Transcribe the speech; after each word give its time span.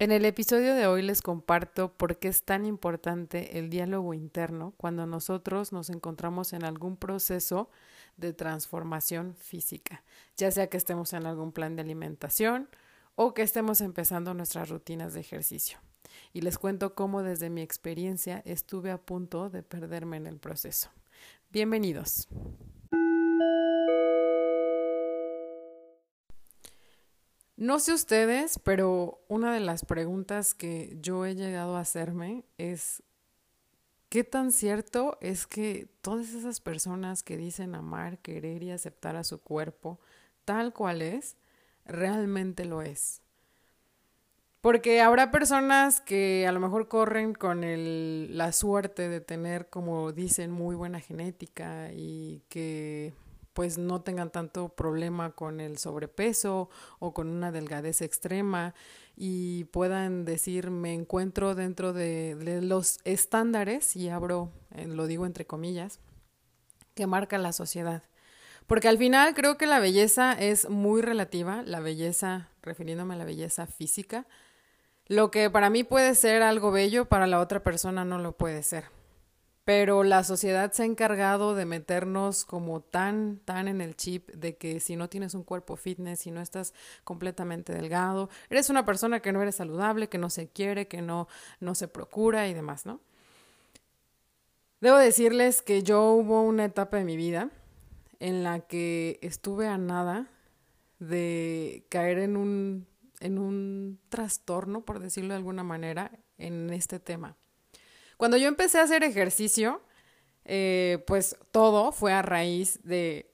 En 0.00 0.12
el 0.12 0.24
episodio 0.26 0.76
de 0.76 0.86
hoy 0.86 1.02
les 1.02 1.22
comparto 1.22 1.92
por 1.92 2.18
qué 2.18 2.28
es 2.28 2.44
tan 2.44 2.64
importante 2.66 3.58
el 3.58 3.68
diálogo 3.68 4.14
interno 4.14 4.72
cuando 4.76 5.06
nosotros 5.06 5.72
nos 5.72 5.90
encontramos 5.90 6.52
en 6.52 6.62
algún 6.62 6.96
proceso 6.96 7.68
de 8.16 8.32
transformación 8.32 9.34
física, 9.34 10.04
ya 10.36 10.52
sea 10.52 10.68
que 10.68 10.76
estemos 10.76 11.14
en 11.14 11.26
algún 11.26 11.50
plan 11.50 11.74
de 11.74 11.82
alimentación 11.82 12.68
o 13.16 13.34
que 13.34 13.42
estemos 13.42 13.80
empezando 13.80 14.34
nuestras 14.34 14.68
rutinas 14.68 15.14
de 15.14 15.20
ejercicio. 15.20 15.80
Y 16.32 16.42
les 16.42 16.58
cuento 16.58 16.94
cómo 16.94 17.24
desde 17.24 17.50
mi 17.50 17.62
experiencia 17.62 18.40
estuve 18.44 18.92
a 18.92 18.98
punto 18.98 19.50
de 19.50 19.64
perderme 19.64 20.16
en 20.18 20.28
el 20.28 20.38
proceso. 20.38 20.90
Bienvenidos. 21.50 22.28
No 27.58 27.80
sé 27.80 27.92
ustedes, 27.92 28.60
pero 28.60 29.20
una 29.26 29.52
de 29.52 29.58
las 29.58 29.84
preguntas 29.84 30.54
que 30.54 30.96
yo 31.00 31.26
he 31.26 31.34
llegado 31.34 31.76
a 31.76 31.80
hacerme 31.80 32.44
es, 32.56 33.02
¿qué 34.08 34.22
tan 34.22 34.52
cierto 34.52 35.18
es 35.20 35.48
que 35.48 35.88
todas 36.00 36.34
esas 36.34 36.60
personas 36.60 37.24
que 37.24 37.36
dicen 37.36 37.74
amar, 37.74 38.18
querer 38.18 38.62
y 38.62 38.70
aceptar 38.70 39.16
a 39.16 39.24
su 39.24 39.40
cuerpo 39.40 39.98
tal 40.44 40.72
cual 40.72 41.02
es, 41.02 41.36
realmente 41.84 42.64
lo 42.64 42.80
es? 42.80 43.22
Porque 44.60 45.00
habrá 45.00 45.32
personas 45.32 46.00
que 46.00 46.46
a 46.46 46.52
lo 46.52 46.60
mejor 46.60 46.86
corren 46.86 47.34
con 47.34 47.64
la 48.36 48.52
suerte 48.52 49.08
de 49.08 49.20
tener, 49.20 49.68
como 49.68 50.12
dicen, 50.12 50.52
muy 50.52 50.76
buena 50.76 51.00
genética 51.00 51.90
y 51.92 52.40
que 52.48 53.14
pues 53.52 53.78
no 53.78 54.02
tengan 54.02 54.30
tanto 54.30 54.68
problema 54.68 55.32
con 55.32 55.60
el 55.60 55.78
sobrepeso 55.78 56.70
o 56.98 57.12
con 57.12 57.28
una 57.28 57.50
delgadez 57.50 58.02
extrema 58.02 58.74
y 59.16 59.64
puedan 59.64 60.24
decir 60.24 60.70
me 60.70 60.94
encuentro 60.94 61.54
dentro 61.54 61.92
de, 61.92 62.60
los 62.62 63.00
estándares, 63.04 63.96
y 63.96 64.08
abro, 64.08 64.52
eh, 64.74 64.86
lo 64.86 65.06
digo 65.06 65.26
entre 65.26 65.46
comillas, 65.46 65.98
que 66.94 67.06
marca 67.06 67.38
la 67.38 67.52
sociedad. 67.52 68.02
Porque 68.66 68.88
al 68.88 68.98
final 68.98 69.34
creo 69.34 69.56
que 69.56 69.66
la 69.66 69.80
belleza 69.80 70.32
es 70.32 70.68
muy 70.68 71.02
relativa, 71.02 71.62
la 71.62 71.80
belleza, 71.80 72.50
refiriéndome 72.62 73.14
a 73.14 73.18
la 73.18 73.24
belleza 73.24 73.66
física, 73.66 74.26
lo 75.06 75.30
que 75.30 75.50
para 75.50 75.70
mí 75.70 75.84
puede 75.84 76.14
ser 76.14 76.42
algo 76.42 76.70
bello, 76.70 77.06
para 77.06 77.26
la 77.26 77.40
otra 77.40 77.62
persona 77.62 78.04
no 78.04 78.18
lo 78.18 78.36
puede 78.36 78.62
ser 78.62 78.97
pero 79.68 80.02
la 80.02 80.24
sociedad 80.24 80.72
se 80.72 80.82
ha 80.82 80.86
encargado 80.86 81.54
de 81.54 81.66
meternos 81.66 82.46
como 82.46 82.80
tan, 82.80 83.38
tan 83.44 83.68
en 83.68 83.82
el 83.82 83.96
chip 83.96 84.30
de 84.30 84.56
que 84.56 84.80
si 84.80 84.96
no 84.96 85.10
tienes 85.10 85.34
un 85.34 85.42
cuerpo 85.44 85.76
fitness, 85.76 86.20
si 86.20 86.30
no 86.30 86.40
estás 86.40 86.72
completamente 87.04 87.74
delgado, 87.74 88.30
eres 88.48 88.70
una 88.70 88.86
persona 88.86 89.20
que 89.20 89.30
no 89.30 89.42
eres 89.42 89.56
saludable, 89.56 90.08
que 90.08 90.16
no 90.16 90.30
se 90.30 90.48
quiere, 90.48 90.88
que 90.88 91.02
no, 91.02 91.28
no 91.60 91.74
se 91.74 91.86
procura 91.86 92.48
y 92.48 92.54
demás, 92.54 92.86
¿no? 92.86 93.02
Debo 94.80 94.96
decirles 94.96 95.60
que 95.60 95.82
yo 95.82 96.12
hubo 96.12 96.40
una 96.40 96.64
etapa 96.64 96.96
de 96.96 97.04
mi 97.04 97.18
vida 97.18 97.50
en 98.20 98.44
la 98.44 98.60
que 98.60 99.18
estuve 99.20 99.68
a 99.68 99.76
nada 99.76 100.30
de 100.98 101.84
caer 101.90 102.20
en 102.20 102.38
un, 102.38 102.86
en 103.20 103.38
un 103.38 104.00
trastorno, 104.08 104.86
por 104.86 104.98
decirlo 104.98 105.34
de 105.34 105.36
alguna 105.36 105.62
manera, 105.62 106.10
en 106.38 106.72
este 106.72 106.98
tema. 107.00 107.36
Cuando 108.18 108.36
yo 108.36 108.48
empecé 108.48 108.80
a 108.80 108.82
hacer 108.82 109.04
ejercicio, 109.04 109.80
eh, 110.44 111.02
pues 111.06 111.36
todo 111.52 111.92
fue 111.92 112.12
a 112.12 112.20
raíz 112.20 112.80
de 112.82 113.30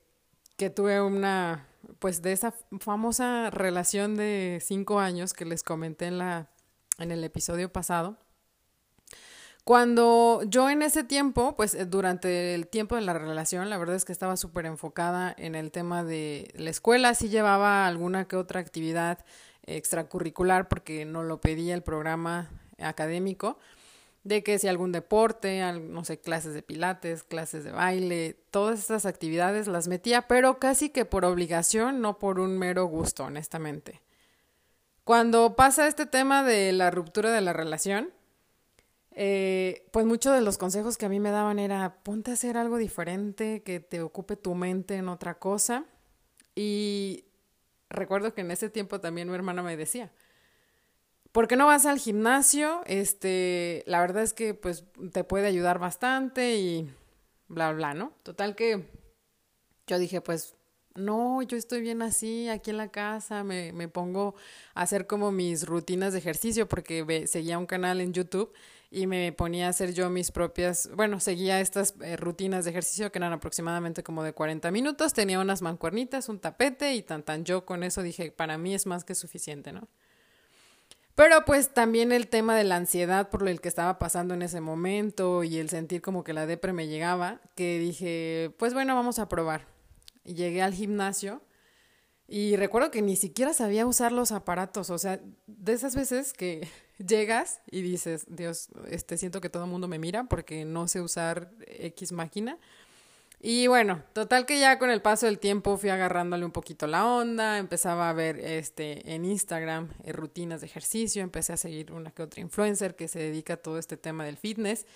que 0.56 0.68
tuve 0.68 1.00
una, 1.00 1.66
pues 1.98 2.22
de 2.22 2.32
esa 2.32 2.54
famosa 2.80 3.50
relación 3.50 4.14
de 4.14 4.60
cinco 4.62 5.00
años 5.00 5.32
que 5.32 5.46
les 5.46 5.62
comenté 5.62 6.06
en, 6.06 6.18
la, 6.18 6.50
en 6.98 7.10
el 7.10 7.24
episodio 7.24 7.72
pasado. 7.72 8.18
Cuando 9.64 10.42
yo 10.46 10.68
en 10.68 10.82
ese 10.82 11.02
tiempo, 11.02 11.56
pues 11.56 11.72
eh, 11.72 11.86
durante 11.86 12.54
el 12.54 12.66
tiempo 12.68 12.96
de 12.96 13.00
la 13.00 13.14
relación, 13.14 13.70
la 13.70 13.78
verdad 13.78 13.96
es 13.96 14.04
que 14.04 14.12
estaba 14.12 14.36
súper 14.36 14.66
enfocada 14.66 15.34
en 15.38 15.54
el 15.54 15.70
tema 15.70 16.04
de 16.04 16.52
la 16.54 16.68
escuela, 16.68 17.14
sí 17.14 17.30
llevaba 17.30 17.86
alguna 17.86 18.28
que 18.28 18.36
otra 18.36 18.60
actividad 18.60 19.24
extracurricular 19.64 20.68
porque 20.68 21.06
no 21.06 21.22
lo 21.22 21.40
pedía 21.40 21.74
el 21.74 21.82
programa 21.82 22.50
académico, 22.78 23.58
de 24.24 24.42
que 24.42 24.58
si 24.58 24.66
algún 24.68 24.90
deporte, 24.90 25.62
no 25.72 26.04
sé, 26.04 26.18
clases 26.18 26.54
de 26.54 26.62
pilates, 26.62 27.22
clases 27.22 27.62
de 27.62 27.72
baile, 27.72 28.36
todas 28.50 28.80
estas 28.80 29.04
actividades 29.04 29.68
las 29.68 29.86
metía, 29.86 30.26
pero 30.26 30.58
casi 30.58 30.88
que 30.88 31.04
por 31.04 31.26
obligación, 31.26 32.00
no 32.00 32.18
por 32.18 32.40
un 32.40 32.58
mero 32.58 32.86
gusto, 32.86 33.24
honestamente. 33.24 34.00
Cuando 35.04 35.54
pasa 35.54 35.86
este 35.86 36.06
tema 36.06 36.42
de 36.42 36.72
la 36.72 36.90
ruptura 36.90 37.30
de 37.30 37.42
la 37.42 37.52
relación, 37.52 38.10
eh, 39.10 39.86
pues 39.92 40.06
muchos 40.06 40.34
de 40.34 40.40
los 40.40 40.56
consejos 40.56 40.96
que 40.96 41.04
a 41.04 41.10
mí 41.10 41.20
me 41.20 41.30
daban 41.30 41.58
era 41.58 41.98
ponte 42.02 42.30
a 42.30 42.34
hacer 42.34 42.56
algo 42.56 42.78
diferente, 42.78 43.62
que 43.62 43.78
te 43.78 44.00
ocupe 44.00 44.36
tu 44.36 44.54
mente 44.54 44.96
en 44.96 45.10
otra 45.10 45.38
cosa. 45.38 45.84
Y 46.54 47.26
recuerdo 47.90 48.32
que 48.32 48.40
en 48.40 48.50
ese 48.50 48.70
tiempo 48.70 49.00
también 49.00 49.28
mi 49.28 49.34
hermana 49.34 49.62
me 49.62 49.76
decía, 49.76 50.10
¿Por 51.34 51.48
qué 51.48 51.56
no 51.56 51.66
vas 51.66 51.84
al 51.84 51.98
gimnasio? 51.98 52.82
Este, 52.86 53.82
la 53.88 54.00
verdad 54.00 54.22
es 54.22 54.32
que 54.32 54.54
pues 54.54 54.84
te 55.10 55.24
puede 55.24 55.48
ayudar 55.48 55.80
bastante 55.80 56.54
y 56.54 56.88
bla, 57.48 57.72
bla, 57.72 57.92
¿no? 57.92 58.12
Total 58.22 58.54
que 58.54 58.88
yo 59.88 59.98
dije, 59.98 60.20
pues 60.20 60.54
no, 60.94 61.42
yo 61.42 61.56
estoy 61.56 61.80
bien 61.80 62.02
así, 62.02 62.48
aquí 62.48 62.70
en 62.70 62.76
la 62.76 62.92
casa, 62.92 63.42
me, 63.42 63.72
me 63.72 63.88
pongo 63.88 64.36
a 64.74 64.82
hacer 64.82 65.08
como 65.08 65.32
mis 65.32 65.66
rutinas 65.66 66.12
de 66.12 66.20
ejercicio 66.20 66.68
porque 66.68 67.26
seguía 67.26 67.58
un 67.58 67.66
canal 67.66 68.00
en 68.00 68.12
YouTube 68.12 68.52
y 68.92 69.08
me 69.08 69.32
ponía 69.32 69.66
a 69.66 69.70
hacer 69.70 69.92
yo 69.92 70.10
mis 70.10 70.30
propias, 70.30 70.88
bueno, 70.94 71.18
seguía 71.18 71.60
estas 71.60 71.96
eh, 72.00 72.16
rutinas 72.16 72.64
de 72.64 72.70
ejercicio 72.70 73.10
que 73.10 73.18
eran 73.18 73.32
aproximadamente 73.32 74.04
como 74.04 74.22
de 74.22 74.34
40 74.34 74.70
minutos, 74.70 75.12
tenía 75.12 75.40
unas 75.40 75.62
mancuernitas, 75.62 76.28
un 76.28 76.38
tapete 76.38 76.94
y 76.94 77.02
tan 77.02 77.24
tan 77.24 77.44
yo 77.44 77.66
con 77.66 77.82
eso 77.82 78.02
dije, 78.02 78.30
para 78.30 78.56
mí 78.56 78.72
es 78.72 78.86
más 78.86 79.02
que 79.02 79.16
suficiente, 79.16 79.72
¿no? 79.72 79.88
Pero 81.14 81.44
pues 81.44 81.72
también 81.72 82.10
el 82.10 82.26
tema 82.26 82.56
de 82.56 82.64
la 82.64 82.76
ansiedad 82.76 83.30
por 83.30 83.48
el 83.48 83.60
que 83.60 83.68
estaba 83.68 83.98
pasando 83.98 84.34
en 84.34 84.42
ese 84.42 84.60
momento 84.60 85.44
y 85.44 85.58
el 85.58 85.68
sentir 85.68 86.02
como 86.02 86.24
que 86.24 86.32
la 86.32 86.46
depre 86.46 86.72
me 86.72 86.88
llegaba, 86.88 87.40
que 87.54 87.78
dije, 87.78 88.52
pues 88.58 88.74
bueno, 88.74 88.96
vamos 88.96 89.20
a 89.20 89.28
probar. 89.28 89.66
Y 90.24 90.34
llegué 90.34 90.62
al 90.62 90.74
gimnasio 90.74 91.42
y 92.26 92.56
recuerdo 92.56 92.90
que 92.90 93.02
ni 93.02 93.16
siquiera 93.16 93.52
sabía 93.52 93.86
usar 93.86 94.10
los 94.10 94.32
aparatos, 94.32 94.90
o 94.90 94.98
sea, 94.98 95.20
de 95.46 95.72
esas 95.72 95.94
veces 95.94 96.32
que 96.32 96.66
llegas 96.98 97.60
y 97.70 97.82
dices, 97.82 98.24
Dios, 98.28 98.68
este 98.88 99.16
siento 99.16 99.40
que 99.40 99.50
todo 99.50 99.64
el 99.64 99.70
mundo 99.70 99.88
me 99.88 99.98
mira 99.98 100.24
porque 100.24 100.64
no 100.64 100.88
sé 100.88 101.00
usar 101.00 101.52
X 101.66 102.12
máquina. 102.12 102.58
Y 103.40 103.66
bueno, 103.66 104.02
total 104.14 104.46
que 104.46 104.58
ya 104.58 104.78
con 104.78 104.90
el 104.90 105.02
paso 105.02 105.26
del 105.26 105.38
tiempo 105.38 105.76
fui 105.76 105.90
agarrándole 105.90 106.46
un 106.46 106.50
poquito 106.50 106.86
la 106.86 107.06
onda, 107.06 107.58
empezaba 107.58 108.08
a 108.08 108.12
ver 108.14 108.38
este 108.38 109.14
en 109.14 109.24
Instagram 109.26 109.90
eh, 110.02 110.12
rutinas 110.12 110.62
de 110.62 110.66
ejercicio, 110.66 111.22
empecé 111.22 111.52
a 111.52 111.58
seguir 111.58 111.92
una 111.92 112.10
que 112.10 112.22
otra 112.22 112.40
influencer 112.40 112.96
que 112.96 113.06
se 113.06 113.18
dedica 113.18 113.54
a 113.54 113.56
todo 113.58 113.78
este 113.78 113.98
tema 113.98 114.24
del 114.24 114.38
fitness 114.38 114.86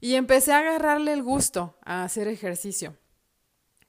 y 0.00 0.14
empecé 0.14 0.52
a 0.52 0.58
agarrarle 0.58 1.12
el 1.12 1.22
gusto 1.22 1.76
a 1.84 2.02
hacer 2.02 2.26
ejercicio. 2.28 2.96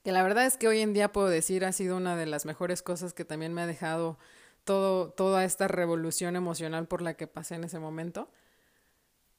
Que 0.04 0.12
la 0.12 0.24
verdad 0.24 0.46
es 0.46 0.58
que 0.58 0.68
hoy 0.68 0.82
en 0.82 0.94
día 0.94 1.12
puedo 1.12 1.28
decir 1.28 1.66
ha 1.66 1.72
sido 1.72 1.98
una 1.98 2.16
de 2.16 2.28
las 2.28 2.46
mejores 2.46 2.82
cosas 2.84 3.14
que 3.14 3.26
también 3.26 3.54
me 3.54 3.64
ha 3.64 3.68
dejado 3.68 4.20
todo, 4.64 5.10
toda 5.10 5.44
esta 5.44 5.68
revolución 5.68 6.36
emocional 6.36 6.88
por 6.88 7.02
la 7.02 7.16
que 7.16 7.28
pasé 7.28 7.56
en 7.56 7.64
ese 7.64 7.80
momento. 7.80 8.30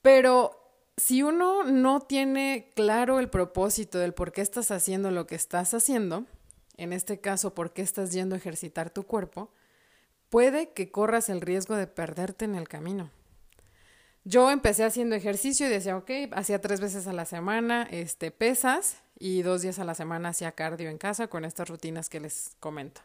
Pero 0.03 0.68
si 0.99 1.23
uno 1.23 1.65
no 1.65 2.01
tiene 2.01 2.71
claro 2.75 3.21
el 3.21 3.31
propósito 3.31 3.99
del 3.99 4.15
por 4.15 4.33
qué 4.33 4.41
estás 4.41 4.71
haciendo 4.71 5.11
lo 5.11 5.27
que 5.27 5.37
estás 5.37 5.73
haciendo, 5.73 6.27
en 6.77 6.93
este 6.93 7.21
caso, 7.21 7.55
por 7.55 7.73
qué 7.73 7.83
estás 7.83 8.13
yendo 8.13 8.35
a 8.35 8.39
ejercitar 8.39 8.91
tu 8.91 9.05
cuerpo, 9.05 9.51
puede 10.29 10.73
que 10.73 10.91
corras 10.91 11.29
el 11.29 11.41
riesgo 11.41 11.77
de 11.77 11.87
perderte 11.87 12.45
en 12.45 12.57
el 12.57 12.69
camino. 12.69 13.11
Yo 14.25 14.51
empecé 14.51 14.85
haciendo 14.85 15.15
ejercicio 15.15 15.67
y 15.67 15.71
decía, 15.71 15.97
ok, 15.97 16.11
hacía 16.33 16.61
tres 16.61 16.81
veces 16.81 17.07
a 17.07 17.13
la 17.13 17.25
semana 17.25 17.89
este, 17.91 18.31
pesas 18.31 18.99
y 19.19 19.43
dos 19.43 19.63
días 19.63 19.79
a 19.79 19.85
la 19.85 19.95
semana 19.95 20.31
hacía 20.31 20.53
cardio 20.53 20.91
en 20.91 20.99
casa 20.99 21.29
con 21.29 21.45
estas 21.45 21.69
rutinas 21.69 22.09
que 22.09 22.21
les 22.21 22.57
comento. 22.61 23.01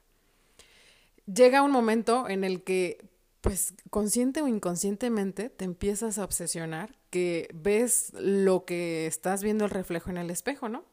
Llega 1.26 1.62
un 1.62 1.72
momento 1.72 2.28
en 2.28 2.44
el 2.44 2.64
que 2.64 3.13
pues 3.44 3.74
consciente 3.90 4.42
o 4.42 4.48
inconscientemente 4.48 5.50
te 5.50 5.66
empiezas 5.66 6.18
a 6.18 6.24
obsesionar 6.24 6.96
que 7.10 7.50
ves 7.54 8.14
lo 8.14 8.64
que 8.64 9.06
estás 9.06 9.44
viendo 9.44 9.66
el 9.66 9.70
reflejo 9.70 10.10
en 10.10 10.18
el 10.18 10.30
espejo, 10.30 10.70
¿no? 10.70 10.86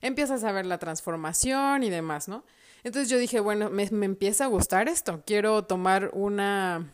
Empiezas 0.00 0.42
a 0.42 0.50
ver 0.50 0.66
la 0.66 0.78
transformación 0.78 1.84
y 1.84 1.90
demás, 1.90 2.26
¿no? 2.26 2.44
Entonces 2.82 3.08
yo 3.08 3.16
dije, 3.16 3.38
bueno, 3.38 3.70
me, 3.70 3.88
me 3.92 4.06
empieza 4.06 4.46
a 4.46 4.48
gustar 4.48 4.88
esto, 4.88 5.22
quiero 5.24 5.66
tomar 5.66 6.10
una, 6.14 6.92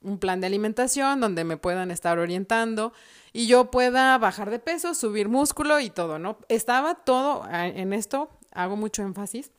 un 0.00 0.18
plan 0.18 0.40
de 0.40 0.46
alimentación 0.46 1.20
donde 1.20 1.44
me 1.44 1.58
puedan 1.58 1.90
estar 1.90 2.18
orientando 2.18 2.94
y 3.34 3.48
yo 3.48 3.70
pueda 3.70 4.16
bajar 4.16 4.48
de 4.48 4.60
peso, 4.60 4.94
subir 4.94 5.28
músculo 5.28 5.78
y 5.78 5.90
todo, 5.90 6.18
¿no? 6.18 6.38
Estaba 6.48 6.94
todo 6.94 7.46
en 7.52 7.92
esto, 7.92 8.30
hago 8.50 8.76
mucho 8.76 9.02
énfasis, 9.02 9.52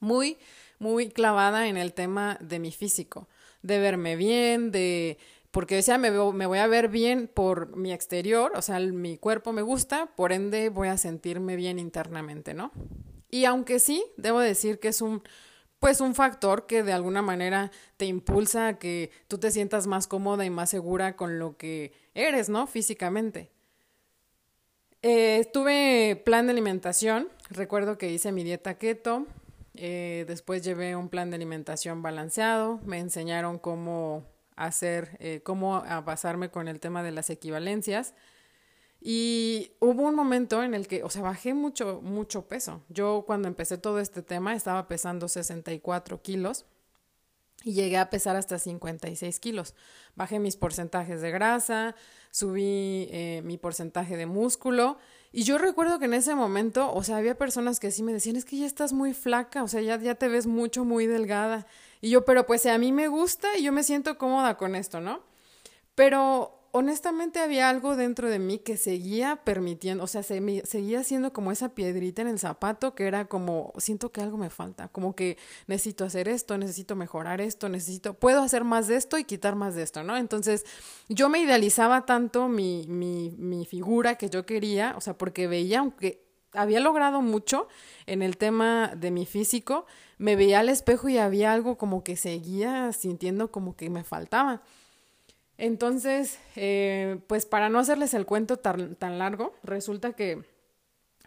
muy, 0.00 0.36
muy 0.80 1.10
clavada 1.10 1.68
en 1.68 1.76
el 1.76 1.94
tema 1.94 2.38
de 2.40 2.58
mi 2.58 2.72
físico. 2.72 3.28
De 3.62 3.78
verme 3.78 4.16
bien, 4.16 4.70
de 4.70 5.18
porque 5.52 5.76
decía, 5.76 5.98
me, 5.98 6.10
voy 6.10 6.58
a 6.58 6.66
ver 6.66 6.88
bien 6.88 7.28
por 7.32 7.76
mi 7.76 7.92
exterior, 7.92 8.52
o 8.56 8.62
sea, 8.62 8.80
mi 8.80 9.18
cuerpo 9.18 9.52
me 9.52 9.60
gusta, 9.60 10.06
por 10.16 10.32
ende 10.32 10.70
voy 10.70 10.88
a 10.88 10.96
sentirme 10.96 11.56
bien 11.56 11.78
internamente, 11.78 12.54
¿no? 12.54 12.72
Y 13.30 13.44
aunque 13.44 13.78
sí, 13.78 14.02
debo 14.16 14.40
decir 14.40 14.80
que 14.80 14.88
es 14.88 15.02
un, 15.02 15.22
pues 15.78 16.00
un 16.00 16.14
factor 16.14 16.66
que 16.66 16.82
de 16.82 16.94
alguna 16.94 17.20
manera 17.20 17.70
te 17.98 18.06
impulsa 18.06 18.68
a 18.68 18.78
que 18.78 19.10
tú 19.28 19.36
te 19.36 19.50
sientas 19.50 19.86
más 19.86 20.06
cómoda 20.06 20.46
y 20.46 20.50
más 20.50 20.70
segura 20.70 21.16
con 21.16 21.38
lo 21.38 21.58
que 21.58 21.92
eres, 22.14 22.48
¿no? 22.48 22.66
Físicamente. 22.66 23.50
Eh, 25.02 25.50
tuve 25.52 26.22
plan 26.24 26.46
de 26.46 26.52
alimentación, 26.52 27.28
recuerdo 27.50 27.98
que 27.98 28.10
hice 28.10 28.32
mi 28.32 28.42
dieta 28.42 28.78
keto, 28.78 29.26
eh, 29.74 30.24
después 30.26 30.62
llevé 30.62 30.96
un 30.96 31.08
plan 31.08 31.30
de 31.30 31.36
alimentación 31.36 32.02
balanceado, 32.02 32.80
me 32.84 32.98
enseñaron 32.98 33.58
cómo 33.58 34.24
hacer, 34.56 35.16
eh, 35.20 35.40
cómo 35.42 35.82
pasarme 36.04 36.50
con 36.50 36.68
el 36.68 36.80
tema 36.80 37.02
de 37.02 37.12
las 37.12 37.30
equivalencias. 37.30 38.14
Y 39.00 39.72
hubo 39.80 40.02
un 40.02 40.14
momento 40.14 40.62
en 40.62 40.74
el 40.74 40.86
que, 40.86 41.02
o 41.02 41.10
sea, 41.10 41.22
bajé 41.22 41.54
mucho, 41.54 42.00
mucho 42.02 42.46
peso. 42.46 42.82
Yo 42.88 43.24
cuando 43.26 43.48
empecé 43.48 43.76
todo 43.76 43.98
este 43.98 44.22
tema 44.22 44.54
estaba 44.54 44.86
pesando 44.86 45.26
64 45.28 46.22
kilos 46.22 46.66
y 47.64 47.72
llegué 47.74 47.98
a 47.98 48.10
pesar 48.10 48.36
hasta 48.36 48.58
56 48.58 49.38
kilos. 49.40 49.74
Bajé 50.14 50.38
mis 50.38 50.56
porcentajes 50.56 51.20
de 51.20 51.30
grasa, 51.30 51.94
subí 52.30 53.08
eh, 53.10 53.42
mi 53.44 53.58
porcentaje 53.58 54.16
de 54.16 54.26
músculo 54.26 54.98
y 55.32 55.44
yo 55.44 55.56
recuerdo 55.56 55.98
que 55.98 56.04
en 56.04 56.14
ese 56.14 56.34
momento, 56.34 56.92
o 56.92 57.02
sea, 57.02 57.16
había 57.16 57.36
personas 57.36 57.80
que 57.80 57.90
sí 57.90 58.02
me 58.02 58.12
decían, 58.12 58.36
es 58.36 58.44
que 58.44 58.58
ya 58.58 58.66
estás 58.66 58.92
muy 58.92 59.14
flaca, 59.14 59.62
o 59.62 59.68
sea, 59.68 59.80
ya, 59.80 59.98
ya 59.98 60.14
te 60.14 60.28
ves 60.28 60.46
mucho, 60.46 60.84
muy 60.84 61.06
delgada. 61.06 61.66
Y 62.02 62.10
yo, 62.10 62.26
pero 62.26 62.46
pues 62.46 62.66
a 62.66 62.76
mí 62.76 62.92
me 62.92 63.08
gusta 63.08 63.56
y 63.56 63.62
yo 63.62 63.72
me 63.72 63.82
siento 63.82 64.18
cómoda 64.18 64.58
con 64.58 64.74
esto, 64.74 65.00
¿no? 65.00 65.22
Pero 65.94 66.61
honestamente 66.72 67.38
había 67.38 67.68
algo 67.68 67.96
dentro 67.96 68.28
de 68.28 68.38
mí 68.38 68.58
que 68.58 68.78
seguía 68.78 69.36
permitiendo, 69.36 70.04
o 70.04 70.06
sea, 70.06 70.22
se 70.22 70.40
me, 70.40 70.62
seguía 70.62 71.04
siendo 71.04 71.32
como 71.32 71.52
esa 71.52 71.74
piedrita 71.74 72.22
en 72.22 72.28
el 72.28 72.38
zapato 72.38 72.94
que 72.94 73.06
era 73.06 73.26
como, 73.26 73.74
siento 73.76 74.10
que 74.10 74.22
algo 74.22 74.38
me 74.38 74.48
falta, 74.48 74.88
como 74.88 75.14
que 75.14 75.36
necesito 75.66 76.04
hacer 76.04 76.28
esto, 76.28 76.56
necesito 76.56 76.96
mejorar 76.96 77.42
esto, 77.42 77.68
necesito, 77.68 78.14
puedo 78.14 78.42
hacer 78.42 78.64
más 78.64 78.88
de 78.88 78.96
esto 78.96 79.18
y 79.18 79.24
quitar 79.24 79.54
más 79.54 79.74
de 79.74 79.82
esto, 79.82 80.02
¿no? 80.02 80.16
Entonces 80.16 80.64
yo 81.10 81.28
me 81.28 81.40
idealizaba 81.40 82.06
tanto 82.06 82.48
mi, 82.48 82.86
mi, 82.88 83.34
mi 83.36 83.66
figura 83.66 84.16
que 84.16 84.30
yo 84.30 84.46
quería, 84.46 84.94
o 84.96 85.02
sea, 85.02 85.18
porque 85.18 85.46
veía, 85.46 85.80
aunque 85.80 86.24
había 86.54 86.80
logrado 86.80 87.20
mucho 87.20 87.68
en 88.06 88.22
el 88.22 88.38
tema 88.38 88.92
de 88.96 89.10
mi 89.10 89.26
físico, 89.26 89.84
me 90.16 90.36
veía 90.36 90.60
al 90.60 90.70
espejo 90.70 91.10
y 91.10 91.18
había 91.18 91.52
algo 91.52 91.76
como 91.76 92.02
que 92.02 92.16
seguía 92.16 92.92
sintiendo 92.92 93.50
como 93.50 93.76
que 93.76 93.90
me 93.90 94.04
faltaba. 94.04 94.62
Entonces, 95.58 96.38
eh, 96.56 97.18
pues 97.26 97.46
para 97.46 97.68
no 97.68 97.78
hacerles 97.78 98.14
el 98.14 98.26
cuento 98.26 98.56
tan, 98.56 98.96
tan 98.96 99.18
largo, 99.18 99.54
resulta 99.62 100.12
que 100.12 100.42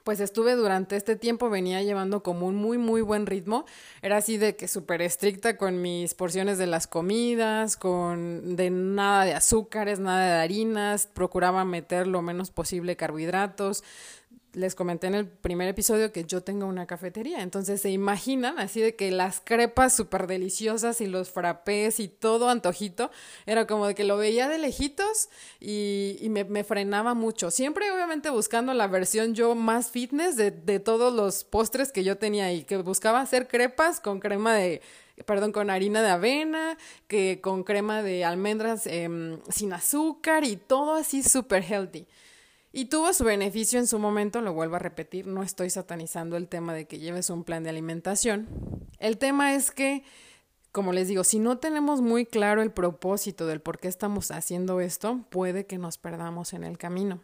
pues 0.05 0.19
estuve 0.19 0.53
durante 0.53 0.95
este 0.95 1.15
tiempo, 1.15 1.49
venía 1.49 1.81
llevando 1.81 2.21
como 2.21 2.45
un 2.45 2.55
muy, 2.55 2.77
muy 2.77 3.01
buen 3.01 3.25
ritmo. 3.25 3.65
Era 4.03 4.17
así 4.17 4.37
de 4.37 4.55
que 4.55 4.67
súper 4.67 5.01
estricta 5.01 5.57
con 5.57 5.81
mis 5.81 6.13
porciones 6.13 6.59
de 6.59 6.67
las 6.67 6.85
comidas, 6.85 7.75
con 7.75 8.55
de 8.55 8.69
nada 8.69 9.25
de 9.25 9.33
azúcares, 9.33 9.99
nada 9.99 10.35
de 10.35 10.43
harinas, 10.43 11.07
procuraba 11.07 11.65
meter 11.65 12.05
lo 12.05 12.21
menos 12.21 12.51
posible 12.51 12.95
carbohidratos, 12.95 13.83
les 14.55 14.75
comenté 14.75 15.07
en 15.07 15.15
el 15.15 15.27
primer 15.27 15.67
episodio 15.67 16.11
que 16.11 16.23
yo 16.23 16.41
tengo 16.41 16.65
una 16.65 16.87
cafetería, 16.87 17.41
entonces 17.41 17.81
se 17.81 17.91
imaginan 17.91 18.57
así 18.59 18.81
de 18.81 18.95
que 18.95 19.11
las 19.11 19.41
crepas 19.43 19.95
súper 19.95 20.27
deliciosas 20.27 21.01
y 21.01 21.07
los 21.07 21.29
frappés 21.29 21.99
y 21.99 22.07
todo 22.07 22.49
antojito, 22.49 23.11
era 23.45 23.67
como 23.67 23.87
de 23.87 23.95
que 23.95 24.03
lo 24.03 24.17
veía 24.17 24.47
de 24.47 24.57
lejitos 24.57 25.29
y, 25.59 26.27
me, 26.29 26.63
frenaba 26.63 27.13
mucho, 27.13 27.51
siempre 27.51 27.91
obviamente 27.91 28.29
buscando 28.29 28.73
la 28.73 28.87
versión 28.87 29.35
yo 29.35 29.55
más 29.55 29.91
fitness 29.91 30.35
de, 30.35 30.51
de 30.51 30.79
todos 30.79 31.13
los 31.13 31.43
postres 31.43 31.91
que 31.91 32.03
yo 32.03 32.17
tenía 32.17 32.45
ahí, 32.45 32.63
que 32.63 32.77
buscaba 32.77 33.21
hacer 33.21 33.47
crepas 33.47 33.99
con 33.99 34.19
crema 34.19 34.55
de 34.55 34.81
perdón, 35.23 35.51
con 35.53 35.69
harina 35.69 36.01
de 36.01 36.09
avena, 36.09 36.77
que 37.07 37.39
con 37.41 37.63
crema 37.63 38.01
de 38.01 38.25
almendras 38.25 38.85
eh, 38.85 39.39
sin 39.49 39.71
azúcar 39.71 40.43
y 40.43 40.57
todo 40.57 40.95
así 40.95 41.23
súper 41.23 41.63
healthy. 41.63 42.05
Y 42.77 42.87
tuvo 42.87 43.13
su 43.13 43.23
beneficio 43.23 43.79
en 43.79 43.87
su 43.87 43.99
momento, 43.99 44.41
lo 44.41 44.53
vuelvo 44.53 44.75
a 44.75 44.79
repetir, 44.79 45.27
no 45.27 45.43
estoy 45.43 45.69
satanizando 45.69 46.35
el 46.35 46.49
tema 46.49 46.73
de 46.73 46.87
que 46.87 46.99
lleves 46.99 47.29
un 47.29 47.45
plan 47.45 47.63
de 47.63 47.69
alimentación. 47.69 48.49
El 48.99 49.17
tema 49.17 49.55
es 49.55 49.71
que, 49.71 50.03
como 50.73 50.91
les 50.91 51.07
digo, 51.07 51.23
si 51.23 51.39
no 51.39 51.57
tenemos 51.57 52.01
muy 52.01 52.25
claro 52.25 52.61
el 52.61 52.73
propósito 52.73 53.47
del 53.47 53.61
por 53.61 53.79
qué 53.79 53.87
estamos 53.87 54.29
haciendo 54.29 54.81
esto, 54.81 55.21
puede 55.29 55.65
que 55.65 55.77
nos 55.77 55.97
perdamos 55.97 56.51
en 56.51 56.65
el 56.65 56.77
camino. 56.77 57.21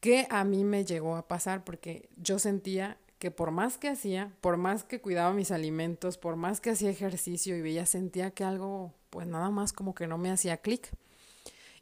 Que 0.00 0.26
a 0.28 0.42
mí 0.42 0.64
me 0.64 0.84
llegó 0.84 1.14
a 1.14 1.28
pasar 1.28 1.62
porque 1.62 2.08
yo 2.16 2.40
sentía 2.40 2.98
que 3.20 3.30
por 3.30 3.52
más 3.52 3.78
que 3.78 3.90
hacía, 3.90 4.32
por 4.40 4.56
más 4.56 4.82
que 4.82 5.00
cuidaba 5.00 5.32
mis 5.32 5.52
alimentos, 5.52 6.18
por 6.18 6.34
más 6.34 6.60
que 6.60 6.70
hacía 6.70 6.90
ejercicio 6.90 7.56
y 7.56 7.62
veía, 7.62 7.86
sentía 7.86 8.32
que 8.32 8.42
algo, 8.42 8.92
pues 9.10 9.28
nada 9.28 9.50
más 9.50 9.72
como 9.72 9.94
que 9.94 10.08
no 10.08 10.18
me 10.18 10.32
hacía 10.32 10.56
clic. 10.56 10.90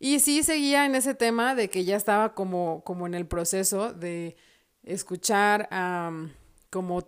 Y 0.03 0.21
sí 0.21 0.43
seguía 0.43 0.87
en 0.87 0.95
ese 0.95 1.15
tema 1.15 1.55
de 1.55 1.69
que 1.69 1.85
ya 1.85 1.95
estaba 1.95 2.35
como, 2.35 2.83
como 2.85 3.07
en 3.07 3.13
el 3.13 3.27
proceso 3.27 3.93
de 3.93 4.35
escuchar 4.83 5.69
como 6.71 7.03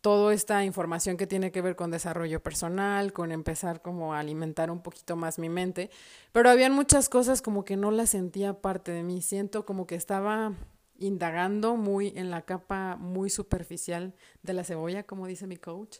toda 0.00 0.32
esta 0.32 0.64
información 0.64 1.18
que 1.18 1.26
tiene 1.26 1.52
que 1.52 1.60
ver 1.60 1.76
con 1.76 1.90
desarrollo 1.90 2.42
personal, 2.42 3.12
con 3.12 3.32
empezar 3.32 3.82
como 3.82 4.14
a 4.14 4.20
alimentar 4.20 4.70
un 4.70 4.80
poquito 4.80 5.14
más 5.14 5.38
mi 5.38 5.50
mente, 5.50 5.90
pero 6.32 6.48
habían 6.48 6.72
muchas 6.72 7.10
cosas 7.10 7.42
como 7.42 7.66
que 7.66 7.76
no 7.76 7.90
las 7.90 8.10
sentía 8.10 8.54
parte 8.62 8.92
de 8.92 9.02
mí, 9.02 9.20
siento 9.20 9.66
como 9.66 9.86
que 9.86 9.96
estaba 9.96 10.54
indagando 10.98 11.76
muy 11.76 12.14
en 12.16 12.30
la 12.30 12.42
capa 12.42 12.96
muy 12.96 13.28
superficial 13.28 14.14
de 14.42 14.54
la 14.54 14.64
cebolla, 14.64 15.02
como 15.02 15.26
dice 15.26 15.46
mi 15.46 15.58
coach, 15.58 15.98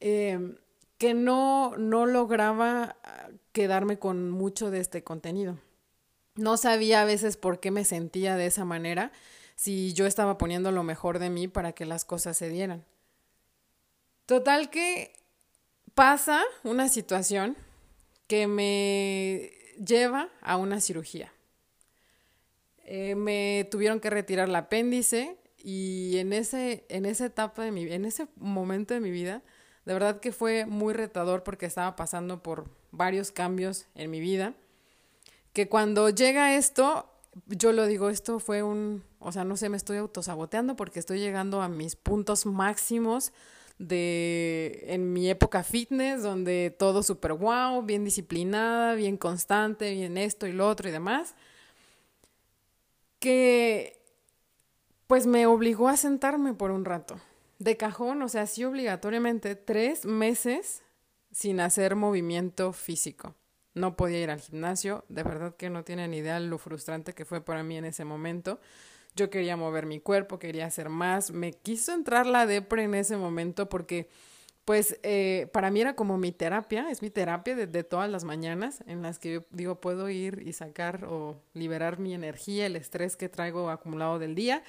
eh, 0.00 0.56
que 0.96 1.12
no, 1.12 1.76
no 1.76 2.06
lograba 2.06 2.96
ah, 3.04 3.28
quedarme 3.52 3.98
con 3.98 4.30
mucho 4.30 4.70
de 4.70 4.80
este 4.80 5.04
contenido. 5.04 5.58
No 6.34 6.56
sabía 6.56 7.02
a 7.02 7.04
veces 7.04 7.36
por 7.36 7.60
qué 7.60 7.70
me 7.70 7.84
sentía 7.84 8.36
de 8.36 8.46
esa 8.46 8.64
manera, 8.64 9.12
si 9.54 9.92
yo 9.92 10.06
estaba 10.06 10.38
poniendo 10.38 10.72
lo 10.72 10.82
mejor 10.82 11.18
de 11.18 11.30
mí 11.30 11.46
para 11.46 11.72
que 11.72 11.84
las 11.84 12.04
cosas 12.04 12.36
se 12.36 12.48
dieran. 12.48 12.84
Total 14.26 14.70
que 14.70 15.12
pasa 15.94 16.42
una 16.64 16.88
situación 16.88 17.56
que 18.26 18.46
me 18.46 19.52
lleva 19.84 20.30
a 20.40 20.56
una 20.56 20.80
cirugía. 20.80 21.32
Eh, 22.84 23.14
me 23.14 23.68
tuvieron 23.70 24.00
que 24.00 24.10
retirar 24.10 24.48
el 24.48 24.56
apéndice 24.56 25.36
y 25.58 26.16
en, 26.18 26.32
ese, 26.32 26.86
en 26.88 27.04
esa 27.04 27.26
etapa 27.26 27.62
de 27.62 27.70
mi 27.70 27.84
en 27.84 28.04
ese 28.04 28.26
momento 28.36 28.94
de 28.94 29.00
mi 29.00 29.10
vida, 29.10 29.42
de 29.84 29.92
verdad 29.92 30.20
que 30.20 30.32
fue 30.32 30.66
muy 30.66 30.94
retador 30.94 31.42
porque 31.44 31.66
estaba 31.66 31.94
pasando 31.94 32.42
por 32.42 32.70
varios 32.90 33.30
cambios 33.30 33.86
en 33.94 34.10
mi 34.10 34.20
vida 34.20 34.54
que 35.52 35.68
cuando 35.68 36.10
llega 36.10 36.56
esto, 36.56 37.06
yo 37.46 37.72
lo 37.72 37.86
digo, 37.86 38.08
esto 38.08 38.38
fue 38.38 38.62
un, 38.62 39.04
o 39.18 39.32
sea, 39.32 39.44
no 39.44 39.56
sé, 39.56 39.68
me 39.68 39.76
estoy 39.76 39.98
autosaboteando 39.98 40.76
porque 40.76 40.98
estoy 40.98 41.18
llegando 41.18 41.62
a 41.62 41.68
mis 41.68 41.96
puntos 41.96 42.46
máximos 42.46 43.32
de 43.78 44.84
en 44.88 45.12
mi 45.12 45.28
época 45.28 45.62
fitness, 45.62 46.22
donde 46.22 46.74
todo 46.76 47.02
súper 47.02 47.32
wow, 47.34 47.82
bien 47.82 48.04
disciplinada, 48.04 48.94
bien 48.94 49.16
constante, 49.16 49.90
bien 49.92 50.18
esto 50.18 50.46
y 50.46 50.52
lo 50.52 50.68
otro 50.68 50.88
y 50.88 50.92
demás, 50.92 51.34
que 53.18 54.00
pues 55.06 55.26
me 55.26 55.46
obligó 55.46 55.88
a 55.88 55.96
sentarme 55.96 56.54
por 56.54 56.70
un 56.70 56.84
rato. 56.84 57.20
De 57.58 57.76
cajón, 57.76 58.22
o 58.22 58.28
sea, 58.28 58.46
sí 58.46 58.64
obligatoriamente, 58.64 59.54
tres 59.54 60.04
meses 60.04 60.82
sin 61.30 61.60
hacer 61.60 61.96
movimiento 61.96 62.72
físico 62.72 63.34
no 63.74 63.96
podía 63.96 64.20
ir 64.20 64.30
al 64.30 64.40
gimnasio, 64.40 65.04
de 65.08 65.22
verdad 65.22 65.54
que 65.56 65.70
no 65.70 65.84
tienen 65.84 66.14
idea 66.14 66.38
lo 66.40 66.58
frustrante 66.58 67.12
que 67.14 67.24
fue 67.24 67.40
para 67.40 67.62
mí 67.62 67.76
en 67.76 67.84
ese 67.84 68.04
momento. 68.04 68.60
Yo 69.14 69.30
quería 69.30 69.56
mover 69.56 69.86
mi 69.86 70.00
cuerpo, 70.00 70.38
quería 70.38 70.66
hacer 70.66 70.88
más, 70.88 71.30
me 71.30 71.52
quiso 71.52 71.92
entrar 71.92 72.26
la 72.26 72.46
depre 72.46 72.84
en 72.84 72.94
ese 72.94 73.16
momento 73.16 73.68
porque 73.68 74.08
pues 74.64 74.98
eh, 75.02 75.48
para 75.52 75.70
mí 75.70 75.80
era 75.80 75.96
como 75.96 76.18
mi 76.18 76.30
terapia, 76.32 76.88
es 76.90 77.02
mi 77.02 77.10
terapia 77.10 77.56
de, 77.56 77.84
todas 77.84 78.08
las 78.08 78.24
mañanas 78.24 78.82
en 78.86 79.02
las 79.02 79.18
que 79.18 79.44
digo 79.50 79.80
puedo 79.80 80.08
ir 80.08 80.42
y 80.46 80.52
sacar 80.52 81.04
o 81.04 81.42
liberar 81.52 81.98
mi 81.98 82.14
energía, 82.14 82.66
el 82.66 82.76
estrés 82.76 83.16
que 83.16 83.28
traigo 83.28 83.70
acumulado 83.70 84.18
del 84.18 84.34
día 84.34 84.62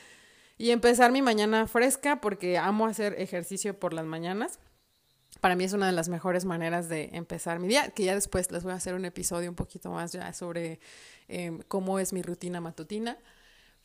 y 0.57 0.71
empezar 0.71 1.11
mi 1.11 1.21
mañana 1.21 1.67
fresca 1.67 2.21
porque 2.21 2.57
amo 2.57 2.87
hacer 2.87 3.15
ejercicio 3.19 3.77
por 3.77 3.93
las 3.93 4.05
mañanas 4.05 4.59
para 5.39 5.55
mí 5.55 5.63
es 5.63 5.73
una 5.73 5.87
de 5.87 5.91
las 5.91 6.09
mejores 6.09 6.45
maneras 6.45 6.89
de 6.89 7.09
empezar 7.13 7.59
mi 7.59 7.67
día, 7.67 7.89
que 7.89 8.03
ya 8.03 8.15
después 8.15 8.51
les 8.51 8.63
voy 8.63 8.73
a 8.73 8.75
hacer 8.75 8.93
un 8.93 9.05
episodio 9.05 9.49
un 9.49 9.55
poquito 9.55 9.91
más 9.91 10.11
ya 10.11 10.33
sobre 10.33 10.79
eh, 11.27 11.59
cómo 11.67 11.99
es 11.99 12.13
mi 12.13 12.21
rutina 12.21 12.61
matutina. 12.61 13.17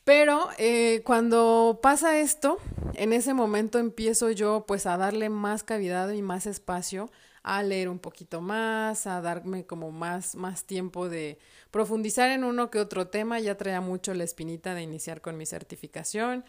Pero 0.03 0.49
eh, 0.57 1.01
cuando 1.05 1.79
pasa 1.83 2.19
esto, 2.19 2.57
en 2.95 3.13
ese 3.13 3.33
momento 3.33 3.77
empiezo 3.77 4.31
yo 4.31 4.65
pues 4.67 4.85
a 4.85 4.97
darle 4.97 5.29
más 5.29 5.63
cavidad 5.63 6.09
y 6.11 6.21
más 6.21 6.47
espacio 6.47 7.11
a 7.43 7.63
leer 7.63 7.89
un 7.89 7.99
poquito 7.99 8.41
más, 8.41 9.07
a 9.07 9.21
darme 9.21 9.65
como 9.65 9.91
más, 9.91 10.35
más 10.35 10.65
tiempo 10.65 11.09
de 11.09 11.39
profundizar 11.71 12.29
en 12.31 12.43
uno 12.43 12.69
que 12.69 12.79
otro 12.79 13.07
tema. 13.07 13.39
Ya 13.39 13.55
traía 13.55 13.81
mucho 13.81 14.13
la 14.13 14.23
espinita 14.23 14.73
de 14.73 14.81
iniciar 14.81 15.21
con 15.21 15.37
mi 15.37 15.45
certificación. 15.45 16.43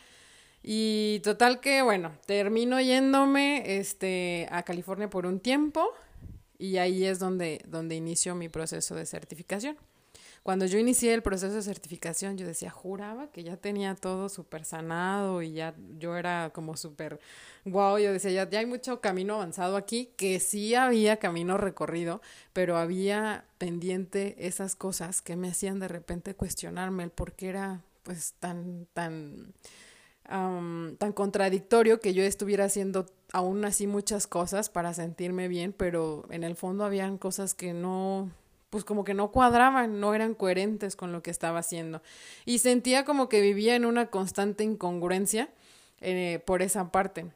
Y 0.62 1.21
total 1.25 1.61
que, 1.61 1.83
bueno, 1.83 2.12
termino 2.26 2.81
yéndome 2.81 3.79
este, 3.79 4.47
a 4.50 4.62
California 4.62 5.09
por 5.09 5.26
un 5.26 5.40
tiempo 5.40 5.90
y 6.59 6.76
ahí 6.76 7.05
es 7.05 7.19
donde, 7.19 7.62
donde 7.67 7.95
inicio 7.95 8.35
mi 8.35 8.49
proceso 8.49 8.95
de 8.95 9.07
certificación. 9.07 9.76
Cuando 10.43 10.64
yo 10.64 10.79
inicié 10.79 11.12
el 11.12 11.23
proceso 11.23 11.55
de 11.55 11.62
certificación, 11.62 12.38
yo 12.38 12.47
decía, 12.47 12.71
juraba 12.71 13.31
que 13.31 13.43
ya 13.43 13.57
tenía 13.59 13.95
todo 13.95 14.31
súper 14.31 14.64
sanado 14.64 15.43
y 15.43 15.52
ya 15.52 15.75
yo 15.99 16.17
era 16.17 16.50
como 16.55 16.76
súper 16.76 17.21
wow, 17.67 17.99
yo 17.99 18.12
decía, 18.12 18.31
ya, 18.31 18.49
ya 18.49 18.61
hay 18.61 18.67
mucho 18.67 19.02
camino 19.02 19.35
avanzado 19.35 19.76
aquí, 19.76 20.11
que 20.17 20.40
sí 20.40 20.75
había 20.75 21.19
camino 21.19 21.59
recorrido, 21.59 22.23
pero 22.55 22.79
había 22.79 23.45
pendiente 23.59 24.47
esas 24.47 24.76
cosas 24.76 25.21
que 25.21 25.37
me 25.37 25.50
hacían 25.50 25.79
de 25.79 25.88
repente 25.88 26.35
cuestionarme 26.35 27.05
el 27.05 27.11
por 27.11 27.33
qué 27.33 27.49
era 27.49 27.83
pues 28.02 28.35
tan, 28.40 28.87
tan 28.95 29.52
tan 30.30 31.12
contradictorio 31.12 32.00
que 32.00 32.14
yo 32.14 32.22
estuviera 32.22 32.64
haciendo 32.64 33.06
aún 33.32 33.64
así 33.64 33.87
muchas 33.87 34.26
cosas 34.26 34.68
para 34.68 34.94
sentirme 34.94 35.49
bien, 35.49 35.72
pero 35.72 36.25
en 36.30 36.44
el 36.44 36.54
fondo 36.54 36.84
habían 36.84 37.18
cosas 37.18 37.54
que 37.54 37.72
no, 37.72 38.30
pues 38.70 38.84
como 38.84 39.02
que 39.02 39.14
no 39.14 39.32
cuadraban, 39.32 39.99
no 39.99 40.14
eran 40.14 40.34
coherentes 40.34 40.94
con 40.94 41.12
lo 41.12 41.22
que 41.22 41.30
estaba 41.30 41.58
haciendo. 41.58 42.00
Y 42.44 42.58
sentía 42.58 43.04
como 43.04 43.28
que 43.28 43.40
vivía 43.40 43.75
en 43.75 43.84
una 43.84 44.06
constante 44.06 44.62
incongruencia 44.62 45.50
eh, 46.00 46.40
por 46.46 46.62
esa 46.62 46.92
parte. 46.92 47.26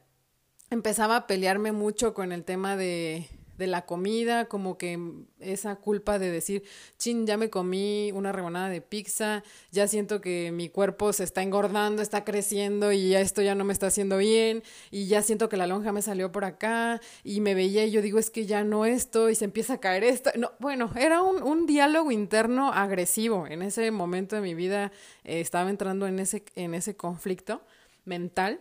Empezaba 0.69 1.17
a 1.17 1.27
pelearme 1.27 1.73
mucho 1.73 2.13
con 2.13 2.31
el 2.31 2.43
tema 2.43 2.77
de 2.77 3.29
de 3.57 3.67
la 3.67 3.85
comida, 3.85 4.45
como 4.45 4.77
que 4.77 4.99
esa 5.39 5.75
culpa 5.75 6.19
de 6.19 6.31
decir, 6.31 6.63
chin, 6.97 7.25
ya 7.25 7.37
me 7.37 7.49
comí 7.49 8.11
una 8.13 8.31
rebanada 8.31 8.69
de 8.69 8.81
pizza, 8.81 9.43
ya 9.71 9.87
siento 9.87 10.21
que 10.21 10.51
mi 10.51 10.69
cuerpo 10.69 11.13
se 11.13 11.23
está 11.23 11.41
engordando, 11.41 12.01
está 12.01 12.23
creciendo 12.23 12.91
y 12.91 13.15
esto 13.15 13.41
ya 13.41 13.55
no 13.55 13.63
me 13.63 13.73
está 13.73 13.87
haciendo 13.87 14.17
bien, 14.17 14.63
y 14.91 15.07
ya 15.07 15.21
siento 15.21 15.49
que 15.49 15.57
la 15.57 15.67
lonja 15.67 15.91
me 15.91 16.01
salió 16.01 16.31
por 16.31 16.45
acá, 16.45 17.01
y 17.23 17.41
me 17.41 17.55
veía 17.55 17.85
y 17.85 17.91
yo 17.91 18.01
digo, 18.01 18.19
es 18.19 18.29
que 18.29 18.45
ya 18.45 18.63
no 18.63 18.85
esto, 18.85 19.29
y 19.29 19.35
se 19.35 19.45
empieza 19.45 19.73
a 19.75 19.79
caer 19.79 20.03
esto. 20.03 20.31
No, 20.35 20.51
bueno, 20.59 20.91
era 20.97 21.21
un, 21.21 21.41
un 21.43 21.65
diálogo 21.65 22.11
interno 22.11 22.71
agresivo. 22.73 23.47
En 23.47 23.61
ese 23.61 23.91
momento 23.91 24.35
de 24.35 24.41
mi 24.41 24.53
vida 24.53 24.91
eh, 25.23 25.39
estaba 25.39 25.69
entrando 25.69 26.07
en 26.07 26.19
ese, 26.19 26.43
en 26.55 26.73
ese 26.73 26.95
conflicto 26.95 27.61
mental 28.05 28.59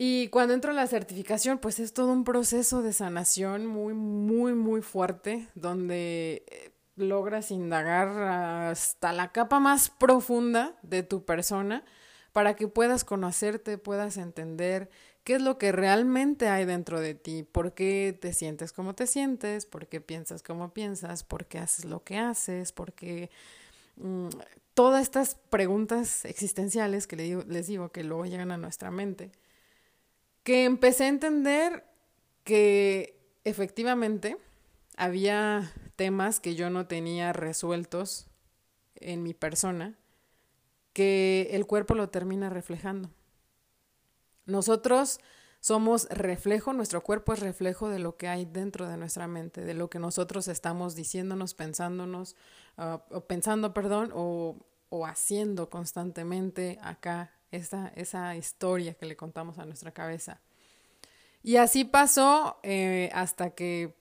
y 0.00 0.28
cuando 0.28 0.54
entro 0.54 0.70
a 0.70 0.74
la 0.74 0.86
certificación, 0.86 1.58
pues 1.58 1.80
es 1.80 1.92
todo 1.92 2.12
un 2.12 2.22
proceso 2.22 2.82
de 2.82 2.92
sanación 2.92 3.66
muy, 3.66 3.94
muy, 3.94 4.54
muy 4.54 4.80
fuerte, 4.80 5.48
donde 5.56 6.44
eh, 6.46 6.70
logras 6.94 7.50
indagar 7.50 8.08
hasta 8.70 9.12
la 9.12 9.32
capa 9.32 9.58
más 9.58 9.90
profunda 9.90 10.78
de 10.82 11.02
tu 11.02 11.24
persona 11.24 11.84
para 12.32 12.54
que 12.54 12.68
puedas 12.68 13.02
conocerte, 13.02 13.76
puedas 13.76 14.18
entender 14.18 14.88
qué 15.24 15.34
es 15.34 15.42
lo 15.42 15.58
que 15.58 15.72
realmente 15.72 16.48
hay 16.48 16.64
dentro 16.64 17.00
de 17.00 17.16
ti, 17.16 17.42
por 17.42 17.74
qué 17.74 18.16
te 18.20 18.32
sientes 18.32 18.72
como 18.72 18.94
te 18.94 19.08
sientes, 19.08 19.66
por 19.66 19.88
qué 19.88 20.00
piensas 20.00 20.44
como 20.44 20.72
piensas, 20.72 21.24
por 21.24 21.46
qué 21.46 21.58
haces 21.58 21.84
lo 21.84 22.04
que 22.04 22.18
haces, 22.18 22.70
por 22.70 22.92
qué... 22.92 23.30
Mm, 23.96 24.28
todas 24.74 25.02
estas 25.02 25.34
preguntas 25.34 26.24
existenciales 26.24 27.08
que 27.08 27.16
les 27.16 27.66
digo 27.66 27.90
que 27.90 28.04
luego 28.04 28.26
llegan 28.26 28.52
a 28.52 28.56
nuestra 28.58 28.92
mente 28.92 29.32
que 30.48 30.64
empecé 30.64 31.04
a 31.04 31.08
entender 31.08 31.84
que 32.42 33.20
efectivamente 33.44 34.38
había 34.96 35.70
temas 35.94 36.40
que 36.40 36.54
yo 36.54 36.70
no 36.70 36.86
tenía 36.86 37.34
resueltos 37.34 38.28
en 38.94 39.22
mi 39.22 39.34
persona, 39.34 39.98
que 40.94 41.48
el 41.50 41.66
cuerpo 41.66 41.94
lo 41.94 42.08
termina 42.08 42.48
reflejando. 42.48 43.10
Nosotros 44.46 45.20
somos 45.60 46.08
reflejo, 46.08 46.72
nuestro 46.72 47.02
cuerpo 47.02 47.34
es 47.34 47.40
reflejo 47.40 47.90
de 47.90 47.98
lo 47.98 48.16
que 48.16 48.28
hay 48.28 48.46
dentro 48.46 48.88
de 48.88 48.96
nuestra 48.96 49.28
mente, 49.28 49.60
de 49.60 49.74
lo 49.74 49.90
que 49.90 49.98
nosotros 49.98 50.48
estamos 50.48 50.94
diciéndonos, 50.94 51.52
pensándonos, 51.52 52.36
uh, 52.78 53.20
pensando, 53.26 53.74
perdón, 53.74 54.12
o, 54.14 54.56
o 54.88 55.04
haciendo 55.04 55.68
constantemente 55.68 56.78
acá 56.80 57.37
esa, 57.50 57.88
esa 57.96 58.36
historia 58.36 58.94
que 58.94 59.06
le 59.06 59.16
contamos 59.16 59.58
a 59.58 59.64
nuestra 59.64 59.92
cabeza. 59.92 60.40
Y 61.42 61.56
así 61.56 61.84
pasó 61.84 62.58
eh, 62.62 63.10
hasta 63.12 63.50
que, 63.50 63.94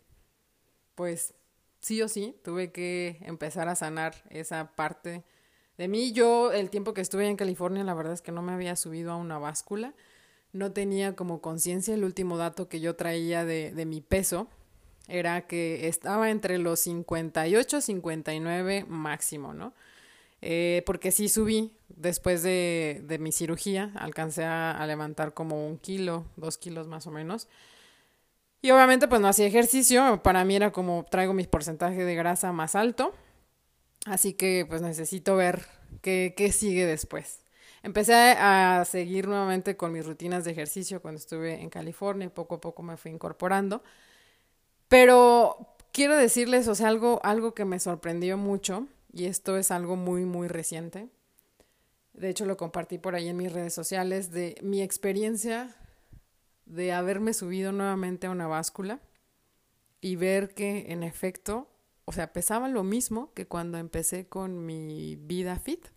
pues, 0.95 1.33
sí 1.79 2.01
o 2.01 2.07
sí, 2.07 2.35
tuve 2.43 2.71
que 2.71 3.17
empezar 3.21 3.69
a 3.69 3.75
sanar 3.75 4.15
esa 4.29 4.75
parte 4.75 5.23
de 5.77 5.87
mí. 5.87 6.11
Yo, 6.11 6.51
el 6.51 6.69
tiempo 6.69 6.93
que 6.93 7.01
estuve 7.01 7.27
en 7.27 7.37
California, 7.37 7.83
la 7.83 7.93
verdad 7.93 8.13
es 8.13 8.21
que 8.21 8.31
no 8.31 8.41
me 8.41 8.53
había 8.53 8.75
subido 8.75 9.11
a 9.11 9.15
una 9.15 9.37
báscula. 9.37 9.93
No 10.51 10.71
tenía 10.71 11.15
como 11.15 11.41
conciencia. 11.41 11.93
El 11.93 12.03
último 12.03 12.37
dato 12.37 12.67
que 12.67 12.79
yo 12.79 12.95
traía 12.95 13.45
de, 13.45 13.71
de 13.71 13.85
mi 13.85 14.01
peso 14.01 14.47
era 15.07 15.47
que 15.47 15.87
estaba 15.87 16.31
entre 16.31 16.57
los 16.57 16.79
58, 16.81 17.81
59 17.81 18.85
máximo, 18.87 19.53
¿no? 19.53 19.73
Eh, 20.41 20.83
porque 20.85 21.11
sí 21.11 21.29
subí 21.29 21.73
después 21.89 22.43
de, 22.43 23.01
de 23.03 23.17
mi 23.17 23.31
cirugía, 23.31 23.91
alcancé 23.95 24.45
a, 24.45 24.85
levantar 24.85 25.33
como 25.33 25.67
un 25.67 25.77
kilo, 25.77 26.25
dos 26.35 26.57
kilos 26.57 26.87
más 26.87 27.07
o 27.07 27.11
menos. 27.11 27.47
Y 28.61 28.71
obviamente 28.71 29.07
pues 29.07 29.21
no 29.21 29.27
hacía 29.27 29.47
ejercicio, 29.47 30.21
para 30.23 30.43
mí 30.45 30.55
era 30.55 30.71
como 30.71 31.05
traigo 31.09 31.33
mi 31.33 31.43
porcentaje 31.45 32.03
de 32.03 32.15
grasa 32.15 32.51
más 32.51 32.75
alto, 32.75 33.13
así 34.05 34.33
que 34.33 34.65
pues 34.67 34.81
necesito 34.81 35.35
ver 35.35 35.65
qué, 36.01 36.33
qué 36.35 36.51
sigue 36.51 36.85
después. 36.85 37.39
Empecé 37.83 38.13
a 38.13 38.83
seguir 38.85 39.27
nuevamente 39.27 39.77
con 39.77 39.93
mis 39.93 40.05
rutinas 40.05 40.43
de 40.43 40.51
ejercicio 40.51 41.01
cuando 41.01 41.19
estuve 41.19 41.61
en 41.61 41.69
California 41.69 42.29
poco 42.29 42.55
a 42.55 42.61
poco 42.61 42.83
me 42.83 42.97
fui 42.97 43.11
incorporando. 43.11 43.83
Pero 44.87 45.75
quiero 45.91 46.15
decirles, 46.17 46.67
o 46.67 46.75
sea, 46.75 46.87
algo, 46.89 47.19
algo 47.23 47.53
que 47.53 47.65
me 47.65 47.79
sorprendió 47.79 48.37
mucho 48.37 48.87
y 49.17 49.25
esto 49.25 49.57
es 49.57 49.71
algo 49.71 49.95
muy, 49.95 50.25
muy 50.25 50.47
reciente. 50.47 51.09
De 52.13 52.29
hecho, 52.29 52.45
lo 52.45 52.55
compartí 52.55 52.97
por 52.97 53.15
ahí 53.15 53.27
en 53.27 53.37
mis 53.37 53.51
redes 53.51 53.73
sociales 53.73 54.31
de 54.31 54.57
mi 54.61 54.81
experiencia 54.81 55.75
de 56.65 56.91
haberme 56.93 57.33
subido 57.33 57.71
nuevamente 57.71 58.27
a 58.27 58.31
una 58.31 58.47
báscula 58.47 58.99
y 60.01 60.15
ver 60.15 60.53
que 60.53 60.91
en 60.91 61.01
efecto, 61.01 61.67
o 62.05 62.11
sea, 62.11 62.31
pesaba 62.31 62.67
lo 62.69 62.83
mismo 62.83 63.33
que 63.33 63.47
cuando 63.47 63.77
empecé 63.77 64.27
con 64.27 64.65
mi 64.65 65.15
vida 65.15 65.57
fit. 65.57 65.87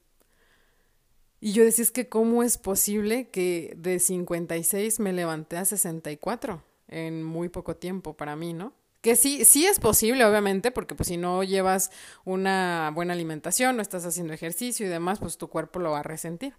Y 1.41 1.53
yo 1.53 1.65
decía, 1.65 1.83
es 1.83 1.91
que 1.91 2.09
cómo 2.09 2.43
es 2.43 2.59
posible 2.59 3.29
que 3.29 3.75
de 3.77 3.99
56 3.99 5.01
me 5.01 5.13
levanté 5.13 5.57
a 5.57 5.65
64 5.65 6.63
en 6.89 7.23
muy 7.23 7.49
poco 7.49 7.77
tiempo 7.77 8.17
para 8.17 8.37
mí, 8.37 8.53
¿no? 8.53 8.73
Que 9.01 9.17
sí, 9.17 9.45
sí 9.47 9.67
es 9.67 9.79
posible, 9.81 10.25
obviamente, 10.25 10.71
porque 10.71 10.95
pues 10.95 11.09
si 11.09 11.17
no 11.17 11.43
llevas 11.43 11.91
una 12.25 12.91
buena 12.95 13.15
alimentación, 13.15 13.77
no 13.77 13.83
estás 13.83 14.05
haciendo 14.05 14.35
ejercicio 14.35 14.85
y 14.87 14.91
demás, 14.91 15.19
pues 15.19 15.39
tu 15.39 15.49
cuerpo 15.49 15.79
lo 15.81 15.93
va 15.93 16.01
a 16.01 16.03
resentir. 16.03 16.55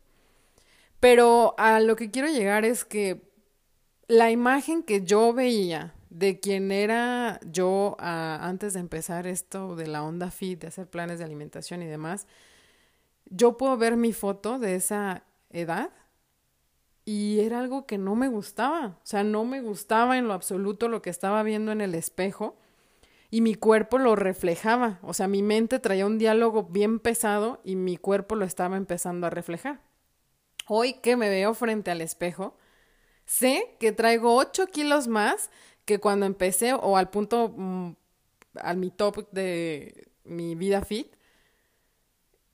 Pero 1.00 1.54
a 1.58 1.80
lo 1.80 1.96
que 1.96 2.10
quiero 2.10 2.30
llegar 2.30 2.66
es 2.66 2.84
que 2.84 3.22
la 4.08 4.32
imagen 4.32 4.84
que 4.84 5.04
yo 5.04 5.34
veía 5.34 5.94
de 6.10 6.40
quien 6.40 6.72
era 6.72 7.40
yo 7.46 7.96
antes 8.00 8.74
de 8.74 8.80
empezar 8.80 9.28
esto 9.28 9.76
de 9.76 9.88
la 9.88 10.04
onda 10.04 10.32
fit, 10.32 10.62
de 10.62 10.68
hacer 10.68 10.90
planes 10.90 11.20
de 11.20 11.26
alimentación 11.26 11.82
y 11.82 11.88
demás, 11.88 12.28
yo 13.26 13.56
puedo 13.56 13.78
ver 13.78 13.98
mi 13.98 14.14
foto 14.14 14.60
de 14.60 14.76
esa 14.76 15.24
edad 15.50 15.92
y 17.12 17.42
era 17.42 17.60
algo 17.60 17.86
que 17.86 17.98
no 17.98 18.16
me 18.16 18.30
gustaba, 18.30 18.98
o 19.04 19.06
sea, 19.06 19.26
no 19.26 19.44
me 19.44 19.62
gustaba 19.62 20.18
en 20.18 20.30
lo 20.30 20.34
absoluto 20.34 20.88
lo 20.88 21.02
que 21.02 21.10
estaba 21.10 21.44
viendo 21.44 21.74
en 21.74 21.82
el 21.82 21.94
espejo 21.94 22.56
y 23.30 23.42
mi 23.42 23.54
cuerpo 23.54 23.98
lo 23.98 24.16
reflejaba, 24.16 24.98
o 25.02 25.14
sea, 25.14 25.28
mi 25.28 25.44
mente 25.44 25.80
traía 25.80 26.06
un 26.06 26.18
diálogo 26.18 26.64
bien 26.64 27.00
pesado 27.00 27.60
y 27.66 27.76
mi 27.76 27.98
cuerpo 27.98 28.36
lo 28.36 28.46
estaba 28.46 28.78
empezando 28.78 29.28
a 29.28 29.30
reflejar. 29.30 29.82
Hoy 30.70 30.94
que 31.02 31.18
me 31.18 31.28
veo 31.28 31.54
frente 31.54 31.92
al 31.92 32.00
espejo, 32.00 32.56
sé 33.26 33.76
que 33.78 33.92
traigo 33.92 34.38
8 34.38 34.68
kilos 34.68 35.10
más 35.10 35.50
que 35.84 36.00
cuando 36.00 36.26
empecé 36.26 36.74
o 36.76 36.96
al 36.96 37.10
punto, 37.10 37.54
mm, 37.58 37.92
al 38.56 38.78
mi 38.78 38.90
top 38.90 39.30
de 39.34 40.08
mi 40.24 40.56
vida 40.56 40.86
fit. 40.86 41.14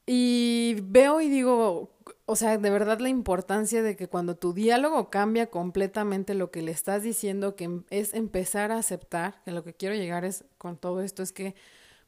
Y 0.07 0.77
veo 0.81 1.21
y 1.21 1.29
digo, 1.29 1.96
o 2.29 2.36
sea, 2.36 2.57
de 2.57 2.69
verdad 2.69 3.00
la 3.00 3.07
importancia 3.07 3.81
de 3.81 3.96
que 3.96 4.10
cuando 4.10 4.36
tu 4.36 4.53
diálogo 4.53 5.10
cambia 5.10 5.50
completamente 5.50 6.34
lo 6.36 6.51
que 6.51 6.62
le 6.62 6.72
estás 6.72 7.01
diciendo, 7.01 7.55
que 7.55 7.84
es 7.89 8.13
empezar 8.13 8.74
a 8.74 8.79
aceptar, 8.79 9.41
que 9.46 9.51
lo 9.51 9.63
que 9.63 9.74
quiero 9.74 9.96
llegar 9.96 10.25
es 10.25 10.43
con 10.57 10.75
todo 10.75 11.01
esto, 11.01 11.24
es 11.24 11.31
que 11.31 11.55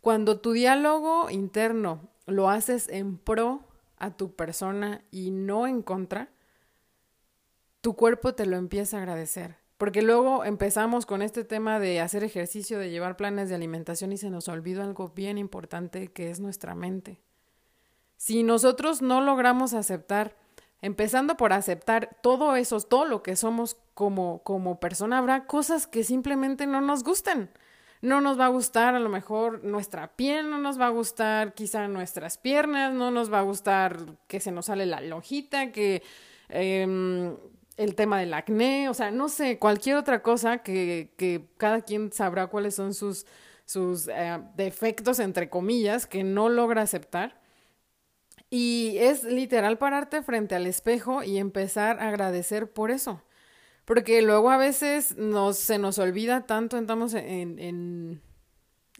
cuando 0.02 0.42
tu 0.42 0.52
diálogo 0.52 1.30
interno 1.30 2.10
lo 2.26 2.50
haces 2.50 2.90
en 2.90 3.18
pro 3.18 3.64
a 3.98 4.12
tu 4.12 4.36
persona 4.36 5.06
y 5.10 5.32
no 5.32 5.68
en 5.68 5.82
contra, 5.82 6.30
tu 7.80 7.96
cuerpo 7.96 8.36
te 8.36 8.46
lo 8.46 8.58
empieza 8.58 8.98
a 8.98 9.00
agradecer. 9.00 9.56
Porque 9.78 10.02
luego 10.02 10.44
empezamos 10.44 11.06
con 11.06 11.22
este 11.22 11.46
tema 11.46 11.80
de 11.80 12.02
hacer 12.02 12.26
ejercicio, 12.26 12.78
de 12.78 12.90
llevar 12.90 13.16
planes 13.16 13.48
de 13.48 13.56
alimentación 13.56 14.12
y 14.12 14.18
se 14.18 14.30
nos 14.30 14.50
olvida 14.50 14.84
algo 14.84 15.14
bien 15.16 15.38
importante 15.38 16.10
que 16.10 16.30
es 16.30 16.42
nuestra 16.42 16.76
mente. 16.76 17.22
Si 18.20 18.44
nosotros 18.44 19.02
no 19.02 19.22
logramos 19.22 19.74
aceptar, 19.74 20.36
empezando 20.82 21.38
por 21.38 21.54
aceptar 21.54 22.18
todo 22.22 22.58
eso, 22.58 22.82
todo 22.82 23.06
lo 23.06 23.24
que 23.24 23.38
somos 23.38 23.78
como, 23.94 24.44
como 24.44 24.78
persona, 24.82 25.20
habrá 25.20 25.46
cosas 25.46 25.88
que 25.88 26.04
simplemente 26.04 26.68
no 26.68 26.82
nos 26.82 27.06
gusten. 27.06 27.50
No 28.02 28.20
nos 28.20 28.38
va 28.38 28.48
a 28.48 28.50
gustar 28.50 28.94
a 28.94 29.00
lo 29.00 29.08
mejor 29.08 29.64
nuestra 29.64 30.18
piel, 30.18 30.50
no 30.50 30.58
nos 30.58 30.78
va 30.78 30.88
a 30.88 30.90
gustar 30.90 31.54
quizá 31.54 31.88
nuestras 31.88 32.38
piernas, 32.38 32.94
no 32.94 33.10
nos 33.10 33.32
va 33.32 33.40
a 33.40 33.44
gustar 33.44 33.98
que 34.28 34.42
se 34.42 34.52
nos 34.52 34.66
sale 34.66 34.86
la 34.86 35.00
lonjita, 35.00 35.72
que 35.72 36.04
eh, 36.50 37.38
el 37.78 37.96
tema 37.96 38.20
del 38.20 38.34
acné, 38.34 38.90
o 38.90 38.94
sea, 38.94 39.12
no 39.12 39.30
sé, 39.30 39.60
cualquier 39.60 39.96
otra 39.96 40.22
cosa 40.22 40.58
que, 40.58 41.14
que 41.16 41.48
cada 41.56 41.84
quien 41.84 42.12
sabrá 42.12 42.48
cuáles 42.48 42.76
son 42.76 42.94
sus, 42.94 43.26
sus 43.64 44.10
eh, 44.10 44.40
defectos, 44.58 45.20
entre 45.20 45.50
comillas, 45.50 46.06
que 46.06 46.26
no 46.26 46.50
logra 46.50 46.82
aceptar. 46.82 47.39
Y 48.50 48.98
es 48.98 49.24
literal 49.24 49.78
pararte 49.78 50.24
frente 50.24 50.56
al 50.56 50.66
espejo 50.66 51.24
y 51.24 51.38
empezar 51.38 52.00
a 52.00 52.10
agradecer 52.10 52.72
por 52.72 52.92
eso. 52.92 53.22
Porque 53.86 54.22
luego 54.22 54.50
a 54.50 54.58
veces 54.58 55.18
nos, 55.18 55.58
se 55.58 55.78
nos 55.78 56.00
olvida 56.00 56.46
tanto, 56.46 56.78
entramos 56.78 57.14
en, 57.14 57.60
en, 57.60 58.22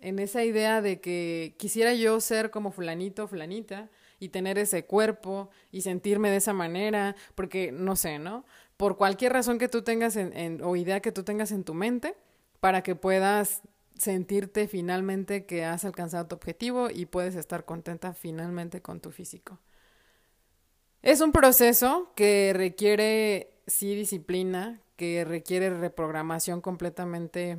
en 0.02 0.20
esa 0.20 0.44
idea 0.44 0.82
de 0.82 1.00
que 1.00 1.56
quisiera 1.58 1.94
yo 1.94 2.20
ser 2.20 2.52
como 2.52 2.72
fulanito, 2.72 3.28
fulanita, 3.28 3.90
y 4.20 4.30
tener 4.30 4.58
ese 4.58 4.86
cuerpo 4.86 5.50
y 5.72 5.82
sentirme 5.82 6.30
de 6.30 6.38
esa 6.38 6.54
manera, 6.54 7.16
porque 7.36 7.72
no 7.72 7.96
sé, 7.96 8.20
¿no? 8.20 8.46
por 8.80 8.96
cualquier 8.96 9.34
razón 9.34 9.60
que 9.60 9.68
tú 9.68 9.82
tengas 9.82 10.16
en, 10.16 10.64
o 10.64 10.78
idea 10.78 11.02
que 11.02 11.12
tú 11.12 11.24
tengas 11.24 11.52
en 11.52 11.66
tu 11.66 11.74
mente, 11.74 12.16
para 12.62 12.82
que 12.82 12.96
puedas 12.96 13.62
sentirte 14.00 14.68
finalmente 14.68 15.46
que 15.46 15.64
has 15.64 15.86
alcanzado 15.86 16.28
tu 16.28 16.36
objetivo 16.36 16.90
y 16.90 17.06
puedes 17.06 17.36
estar 17.36 17.66
contenta 17.66 18.14
finalmente 18.14 18.82
con 18.82 19.00
tu 19.00 19.12
físico. 19.12 19.60
Es 21.04 21.22
un 21.22 21.32
proceso 21.32 22.12
que 22.16 22.54
requiere, 22.56 23.54
sí, 23.68 23.94
disciplina, 23.94 24.82
que 24.96 25.24
requiere 25.24 25.70
reprogramación 25.70 26.60
completamente 26.60 27.58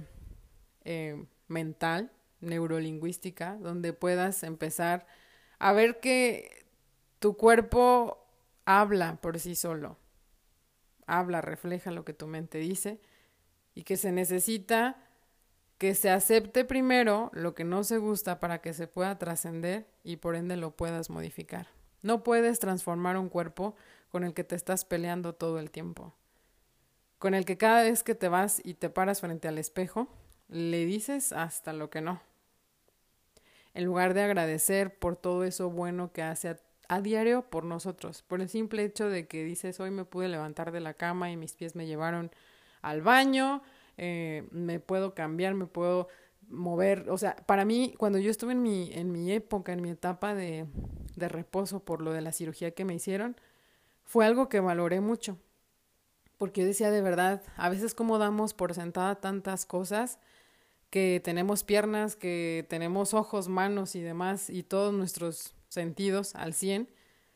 eh, 0.84 1.24
mental, 1.46 2.10
neurolingüística, 2.40 3.56
donde 3.56 3.92
puedas 3.92 4.42
empezar 4.42 5.06
a 5.60 5.72
ver 5.72 6.00
que 6.00 6.66
tu 7.20 7.36
cuerpo 7.36 8.26
habla 8.64 9.20
por 9.20 9.38
sí 9.38 9.54
solo 9.54 9.96
habla, 11.10 11.40
refleja 11.40 11.90
lo 11.90 12.04
que 12.04 12.14
tu 12.14 12.26
mente 12.26 12.58
dice 12.58 13.00
y 13.74 13.82
que 13.82 13.96
se 13.96 14.12
necesita 14.12 15.09
que 15.80 15.94
se 15.94 16.10
acepte 16.10 16.66
primero 16.66 17.30
lo 17.32 17.54
que 17.54 17.64
no 17.64 17.84
se 17.84 17.96
gusta 17.96 18.38
para 18.38 18.60
que 18.60 18.74
se 18.74 18.86
pueda 18.86 19.18
trascender 19.18 19.88
y 20.04 20.18
por 20.18 20.36
ende 20.36 20.58
lo 20.58 20.76
puedas 20.76 21.08
modificar. 21.08 21.68
No 22.02 22.22
puedes 22.22 22.58
transformar 22.58 23.16
un 23.16 23.30
cuerpo 23.30 23.74
con 24.10 24.22
el 24.22 24.34
que 24.34 24.44
te 24.44 24.56
estás 24.56 24.84
peleando 24.84 25.34
todo 25.34 25.58
el 25.58 25.70
tiempo, 25.70 26.14
con 27.18 27.32
el 27.32 27.46
que 27.46 27.56
cada 27.56 27.82
vez 27.82 28.02
que 28.02 28.14
te 28.14 28.28
vas 28.28 28.60
y 28.62 28.74
te 28.74 28.90
paras 28.90 29.22
frente 29.22 29.48
al 29.48 29.56
espejo, 29.56 30.06
le 30.48 30.84
dices 30.84 31.32
hasta 31.32 31.72
lo 31.72 31.88
que 31.88 32.02
no. 32.02 32.20
En 33.72 33.86
lugar 33.86 34.12
de 34.12 34.22
agradecer 34.22 34.98
por 34.98 35.16
todo 35.16 35.44
eso 35.44 35.70
bueno 35.70 36.12
que 36.12 36.22
hace 36.22 36.50
a 36.50 36.56
a 36.90 37.00
diario 37.00 37.42
por 37.42 37.64
nosotros, 37.64 38.22
por 38.22 38.40
el 38.40 38.48
simple 38.48 38.82
hecho 38.82 39.08
de 39.08 39.28
que 39.28 39.44
dices, 39.44 39.78
hoy 39.78 39.92
me 39.92 40.04
pude 40.04 40.26
levantar 40.26 40.72
de 40.72 40.80
la 40.80 40.94
cama 40.94 41.30
y 41.30 41.36
mis 41.36 41.54
pies 41.54 41.76
me 41.76 41.86
llevaron 41.86 42.32
al 42.82 43.00
baño, 43.00 43.62
eh, 44.02 44.48
me 44.50 44.80
puedo 44.80 45.14
cambiar, 45.14 45.52
me 45.52 45.66
puedo 45.66 46.08
mover, 46.48 47.10
o 47.10 47.18
sea, 47.18 47.36
para 47.36 47.66
mí, 47.66 47.94
cuando 47.98 48.18
yo 48.18 48.30
estuve 48.30 48.52
en 48.52 48.62
mi, 48.62 48.90
en 48.94 49.12
mi 49.12 49.30
época, 49.30 49.74
en 49.74 49.82
mi 49.82 49.90
etapa 49.90 50.34
de, 50.34 50.66
de 51.16 51.28
reposo 51.28 51.84
por 51.84 52.00
lo 52.00 52.12
de 52.12 52.22
la 52.22 52.32
cirugía 52.32 52.70
que 52.70 52.86
me 52.86 52.94
hicieron, 52.94 53.36
fue 54.02 54.24
algo 54.24 54.48
que 54.48 54.60
valoré 54.60 55.02
mucho, 55.02 55.36
porque 56.38 56.62
yo 56.62 56.66
decía 56.66 56.90
de 56.90 57.02
verdad, 57.02 57.42
a 57.56 57.68
veces 57.68 57.94
como 57.94 58.16
damos 58.16 58.54
por 58.54 58.74
sentada 58.74 59.20
tantas 59.20 59.66
cosas, 59.66 60.18
que 60.88 61.20
tenemos 61.22 61.62
piernas, 61.62 62.16
que 62.16 62.66
tenemos 62.70 63.12
ojos, 63.12 63.48
manos 63.48 63.94
y 63.94 64.00
demás, 64.00 64.48
y 64.48 64.62
todos 64.62 64.94
nuestros 64.94 65.54
sentidos 65.68 66.34
al 66.34 66.54
100, 66.54 66.88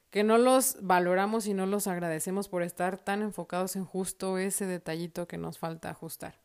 que 0.09 0.25
no 0.25 0.39
los 0.39 0.79
valoramos 0.81 1.47
y 1.47 1.53
no 1.53 1.67
los 1.67 1.89
agradecemos 1.89 2.49
por 2.49 2.63
estar 2.63 2.97
tan 2.97 3.21
enfocados 3.21 3.77
en 3.77 3.85
justo 3.85 4.39
ese 4.39 4.65
detallito 4.65 5.29
que 5.29 5.37
nos 5.37 5.59
falta 5.59 5.91
ajustar. 5.91 6.44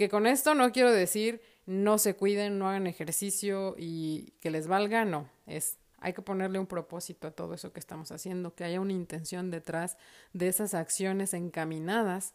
Que 0.00 0.08
con 0.08 0.26
esto 0.26 0.54
no 0.54 0.72
quiero 0.72 0.90
decir 0.90 1.42
no 1.66 1.98
se 1.98 2.16
cuiden, 2.16 2.58
no 2.58 2.70
hagan 2.70 2.86
ejercicio 2.86 3.74
y 3.76 4.32
que 4.40 4.50
les 4.50 4.66
valga, 4.66 5.04
no, 5.04 5.28
es 5.44 5.76
hay 5.98 6.14
que 6.14 6.22
ponerle 6.22 6.58
un 6.58 6.66
propósito 6.66 7.28
a 7.28 7.32
todo 7.32 7.52
eso 7.52 7.74
que 7.74 7.80
estamos 7.80 8.10
haciendo, 8.10 8.54
que 8.54 8.64
haya 8.64 8.80
una 8.80 8.94
intención 8.94 9.50
detrás 9.50 9.98
de 10.32 10.48
esas 10.48 10.72
acciones 10.72 11.34
encaminadas 11.34 12.32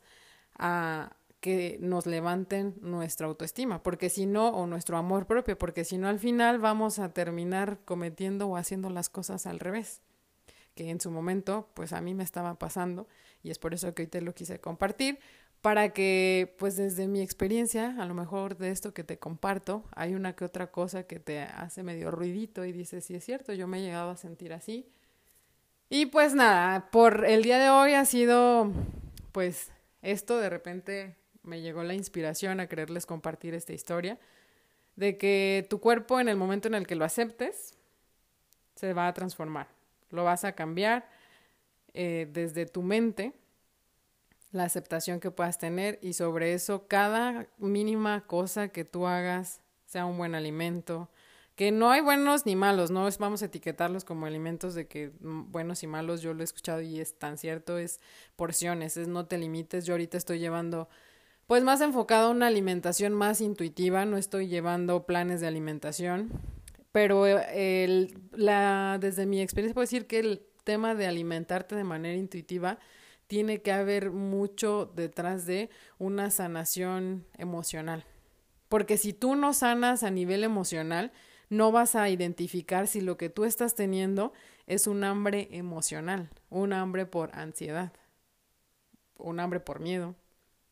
a 0.59 1.15
que 1.39 1.79
nos 1.81 2.05
levanten 2.05 2.75
nuestra 2.81 3.25
autoestima, 3.25 3.81
porque 3.81 4.11
si 4.11 4.27
no, 4.27 4.49
o 4.49 4.67
nuestro 4.67 4.97
amor 4.97 5.25
propio, 5.25 5.57
porque 5.57 5.85
si 5.85 5.97
no 5.97 6.07
al 6.07 6.19
final 6.19 6.59
vamos 6.59 6.99
a 6.99 7.13
terminar 7.13 7.79
cometiendo 7.83 8.47
o 8.47 8.57
haciendo 8.57 8.91
las 8.91 9.09
cosas 9.09 9.47
al 9.47 9.59
revés, 9.59 10.03
que 10.75 10.91
en 10.91 11.01
su 11.01 11.09
momento 11.09 11.67
pues 11.73 11.93
a 11.93 12.01
mí 12.01 12.13
me 12.13 12.23
estaba 12.23 12.59
pasando 12.59 13.07
y 13.41 13.49
es 13.49 13.57
por 13.57 13.73
eso 13.73 13.95
que 13.95 14.03
hoy 14.03 14.07
te 14.07 14.21
lo 14.21 14.35
quise 14.35 14.59
compartir, 14.59 15.17
para 15.65 15.93
que 15.93 16.53
pues 16.59 16.75
desde 16.75 17.07
mi 17.07 17.21
experiencia, 17.21 17.95
a 17.97 18.05
lo 18.05 18.13
mejor 18.13 18.55
de 18.55 18.69
esto 18.69 18.93
que 18.93 19.03
te 19.03 19.17
comparto, 19.17 19.83
hay 19.95 20.13
una 20.13 20.35
que 20.35 20.45
otra 20.45 20.69
cosa 20.69 21.07
que 21.07 21.19
te 21.19 21.39
hace 21.39 21.81
medio 21.81 22.11
ruidito 22.11 22.65
y 22.65 22.71
dices, 22.71 23.03
sí 23.03 23.15
es 23.15 23.23
cierto, 23.23 23.51
yo 23.51 23.65
me 23.65 23.79
he 23.79 23.81
llegado 23.81 24.11
a 24.11 24.15
sentir 24.15 24.53
así. 24.53 24.87
Y 25.89 26.05
pues 26.05 26.35
nada, 26.35 26.91
por 26.91 27.25
el 27.25 27.41
día 27.41 27.57
de 27.57 27.71
hoy 27.71 27.95
ha 27.95 28.05
sido 28.05 28.71
pues 29.31 29.71
esto 30.03 30.37
de 30.37 30.51
repente 30.51 31.15
me 31.41 31.61
llegó 31.61 31.81
la 31.81 31.95
inspiración 31.95 32.59
a 32.59 32.67
quererles 32.67 33.07
compartir 33.07 33.55
esta 33.55 33.73
historia, 33.73 34.19
de 34.95 35.17
que 35.17 35.65
tu 35.67 35.79
cuerpo 35.79 36.19
en 36.19 36.29
el 36.29 36.37
momento 36.37 36.67
en 36.67 36.75
el 36.75 36.85
que 36.85 36.93
lo 36.93 37.05
aceptes, 37.05 37.73
se 38.75 38.93
va 38.93 39.07
a 39.07 39.13
transformar, 39.15 39.69
lo 40.11 40.25
vas 40.25 40.43
a 40.43 40.51
cambiar 40.51 41.09
eh, 41.95 42.29
desde 42.31 42.67
tu 42.67 42.83
mente, 42.83 43.33
la 44.55 44.63
aceptación 44.63 45.19
que 45.19 45.31
puedas 45.31 45.59
tener 45.59 45.99
y 46.01 46.13
sobre 46.13 46.53
eso 46.53 46.87
cada 46.87 47.47
mínima 47.57 48.25
cosa 48.25 48.69
que 48.69 48.85
tú 48.85 49.05
hagas, 49.05 49.61
sea 49.85 50.05
un 50.05 50.17
buen 50.17 50.33
alimento, 50.33 51.09
que 51.55 51.71
no 51.71 51.91
hay 51.91 52.01
buenos 52.01 52.45
ni 52.45 52.55
malos, 52.55 52.89
no 52.89 53.07
vamos 53.19 53.41
a 53.41 53.45
etiquetarlos 53.45 54.05
como 54.05 54.25
alimentos 54.25 54.73
de 54.73 54.87
que 54.87 55.11
mm, 55.19 55.51
buenos 55.51 55.83
y 55.83 55.87
malos, 55.87 56.21
yo 56.21 56.33
lo 56.33 56.41
he 56.41 56.43
escuchado 56.45 56.81
y 56.81 56.99
es 56.99 57.19
tan 57.19 57.37
cierto, 57.37 57.77
es 57.77 57.99
porciones, 58.35 58.97
es 58.97 59.09
no 59.09 59.25
te 59.25 59.37
limites, 59.37 59.85
yo 59.85 59.93
ahorita 59.93 60.17
estoy 60.17 60.39
llevando 60.39 60.87
pues 61.47 61.63
más 61.63 61.81
enfocado 61.81 62.29
a 62.29 62.31
una 62.31 62.47
alimentación 62.47 63.13
más 63.13 63.41
intuitiva, 63.41 64.05
no 64.05 64.17
estoy 64.17 64.47
llevando 64.47 65.05
planes 65.05 65.41
de 65.41 65.47
alimentación, 65.47 66.31
pero 66.93 67.27
el, 67.27 68.17
la, 68.31 68.97
desde 69.01 69.25
mi 69.25 69.41
experiencia 69.41 69.73
puedo 69.73 69.83
decir 69.83 70.07
que 70.07 70.19
el 70.19 70.41
tema 70.63 70.95
de 70.95 71.07
alimentarte 71.07 71.75
de 71.75 71.83
manera 71.83 72.17
intuitiva 72.17 72.79
tiene 73.27 73.61
que 73.61 73.71
haber 73.71 74.11
mucho 74.11 74.91
detrás 74.95 75.45
de 75.45 75.69
una 75.97 76.29
sanación 76.31 77.25
emocional. 77.37 78.05
Porque 78.69 78.97
si 78.97 79.13
tú 79.13 79.35
no 79.35 79.53
sanas 79.53 80.03
a 80.03 80.11
nivel 80.11 80.43
emocional, 80.43 81.11
no 81.49 81.71
vas 81.71 81.95
a 81.95 82.09
identificar 82.09 82.87
si 82.87 83.01
lo 83.01 83.17
que 83.17 83.29
tú 83.29 83.45
estás 83.45 83.75
teniendo 83.75 84.33
es 84.67 84.87
un 84.87 85.03
hambre 85.03 85.47
emocional, 85.51 86.29
un 86.49 86.73
hambre 86.73 87.05
por 87.05 87.35
ansiedad, 87.35 87.93
un 89.17 89.39
hambre 89.39 89.59
por 89.59 89.79
miedo 89.79 90.15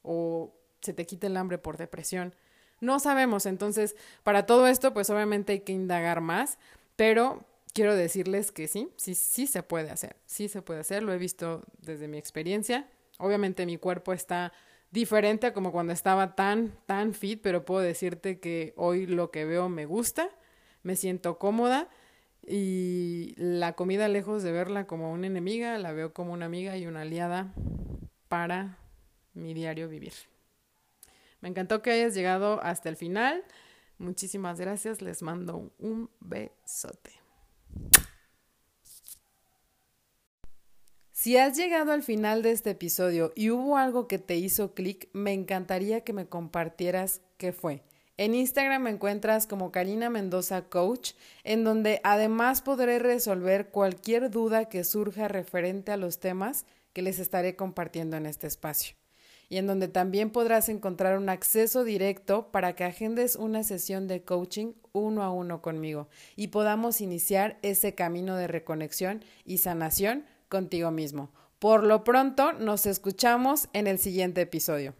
o 0.01 0.55
se 0.81 0.93
te 0.93 1.05
quite 1.05 1.27
el 1.27 1.37
hambre 1.37 1.57
por 1.57 1.77
depresión. 1.77 2.35
No 2.81 2.99
sabemos, 2.99 3.45
entonces 3.45 3.95
para 4.23 4.45
todo 4.45 4.67
esto 4.67 4.93
pues 4.93 5.09
obviamente 5.09 5.53
hay 5.53 5.59
que 5.61 5.73
indagar 5.73 6.21
más, 6.21 6.57
pero 6.95 7.45
quiero 7.73 7.95
decirles 7.95 8.51
que 8.51 8.67
sí, 8.67 8.89
sí, 8.95 9.15
sí 9.15 9.47
se 9.47 9.63
puede 9.63 9.89
hacer, 9.89 10.15
sí 10.25 10.47
se 10.47 10.61
puede 10.61 10.79
hacer, 10.79 11.03
lo 11.03 11.13
he 11.13 11.17
visto 11.17 11.63
desde 11.79 12.07
mi 12.07 12.17
experiencia. 12.17 12.89
Obviamente 13.17 13.65
mi 13.65 13.77
cuerpo 13.77 14.13
está 14.13 14.53
diferente 14.91 15.47
a 15.47 15.53
como 15.53 15.71
cuando 15.71 15.91
estaba 15.91 16.35
tan, 16.35 16.77
tan 16.85 17.13
fit, 17.13 17.41
pero 17.41 17.65
puedo 17.65 17.81
decirte 17.81 18.39
que 18.39 18.73
hoy 18.77 19.07
lo 19.07 19.31
que 19.31 19.45
veo 19.45 19.69
me 19.69 19.85
gusta, 19.85 20.29
me 20.83 20.95
siento 20.95 21.39
cómoda 21.39 21.89
y 22.45 23.33
la 23.37 23.73
comida 23.73 24.07
lejos 24.07 24.43
de 24.43 24.51
verla 24.51 24.85
como 24.85 25.11
una 25.11 25.27
enemiga, 25.27 25.77
la 25.79 25.93
veo 25.93 26.13
como 26.13 26.33
una 26.33 26.45
amiga 26.45 26.77
y 26.77 26.85
una 26.85 27.01
aliada 27.01 27.53
para 28.27 28.77
mi 29.33 29.53
diario 29.53 29.89
vivir. 29.89 30.13
Me 31.41 31.49
encantó 31.49 31.81
que 31.81 31.91
hayas 31.91 32.13
llegado 32.13 32.61
hasta 32.63 32.89
el 32.89 32.95
final. 32.95 33.43
Muchísimas 33.97 34.59
gracias. 34.59 35.01
Les 35.01 35.21
mando 35.21 35.73
un 35.77 36.09
besote. 36.19 37.22
Si 41.23 41.37
has 41.37 41.55
llegado 41.55 41.93
al 41.93 42.03
final 42.03 42.41
de 42.41 42.51
este 42.51 42.71
episodio 42.71 43.31
y 43.33 43.49
hubo 43.49 43.77
algo 43.77 44.09
que 44.09 44.19
te 44.19 44.35
hizo 44.35 44.73
clic, 44.73 45.07
me 45.13 45.31
encantaría 45.31 46.01
que 46.01 46.11
me 46.11 46.27
compartieras 46.27 47.21
qué 47.37 47.53
fue. 47.53 47.81
En 48.17 48.35
Instagram 48.35 48.81
me 48.81 48.89
encuentras 48.89 49.47
como 49.47 49.71
Karina 49.71 50.09
Mendoza 50.09 50.63
Coach, 50.63 51.13
en 51.45 51.63
donde 51.63 52.01
además 52.03 52.61
podré 52.61 52.99
resolver 52.99 53.69
cualquier 53.69 54.31
duda 54.31 54.67
que 54.67 54.83
surja 54.83 55.29
referente 55.29 55.93
a 55.93 55.97
los 55.97 56.19
temas 56.19 56.65
que 56.91 57.01
les 57.01 57.19
estaré 57.19 57.55
compartiendo 57.55 58.17
en 58.17 58.25
este 58.25 58.47
espacio. 58.47 58.97
Y 59.47 59.59
en 59.59 59.67
donde 59.67 59.87
también 59.87 60.29
podrás 60.29 60.67
encontrar 60.67 61.17
un 61.17 61.29
acceso 61.29 61.85
directo 61.85 62.51
para 62.51 62.75
que 62.75 62.83
agendes 62.83 63.37
una 63.37 63.63
sesión 63.63 64.09
de 64.09 64.23
coaching 64.23 64.73
uno 64.91 65.23
a 65.23 65.31
uno 65.31 65.61
conmigo 65.61 66.09
y 66.35 66.47
podamos 66.47 66.99
iniciar 66.99 67.59
ese 67.61 67.95
camino 67.95 68.35
de 68.35 68.47
reconexión 68.47 69.23
y 69.45 69.59
sanación 69.59 70.25
contigo 70.53 70.91
mismo. 70.91 71.31
Por 71.57 71.83
lo 71.83 72.03
pronto, 72.03 72.53
nos 72.53 72.85
escuchamos 72.85 73.69
en 73.73 73.87
el 73.87 73.97
siguiente 73.97 74.41
episodio. 74.41 74.93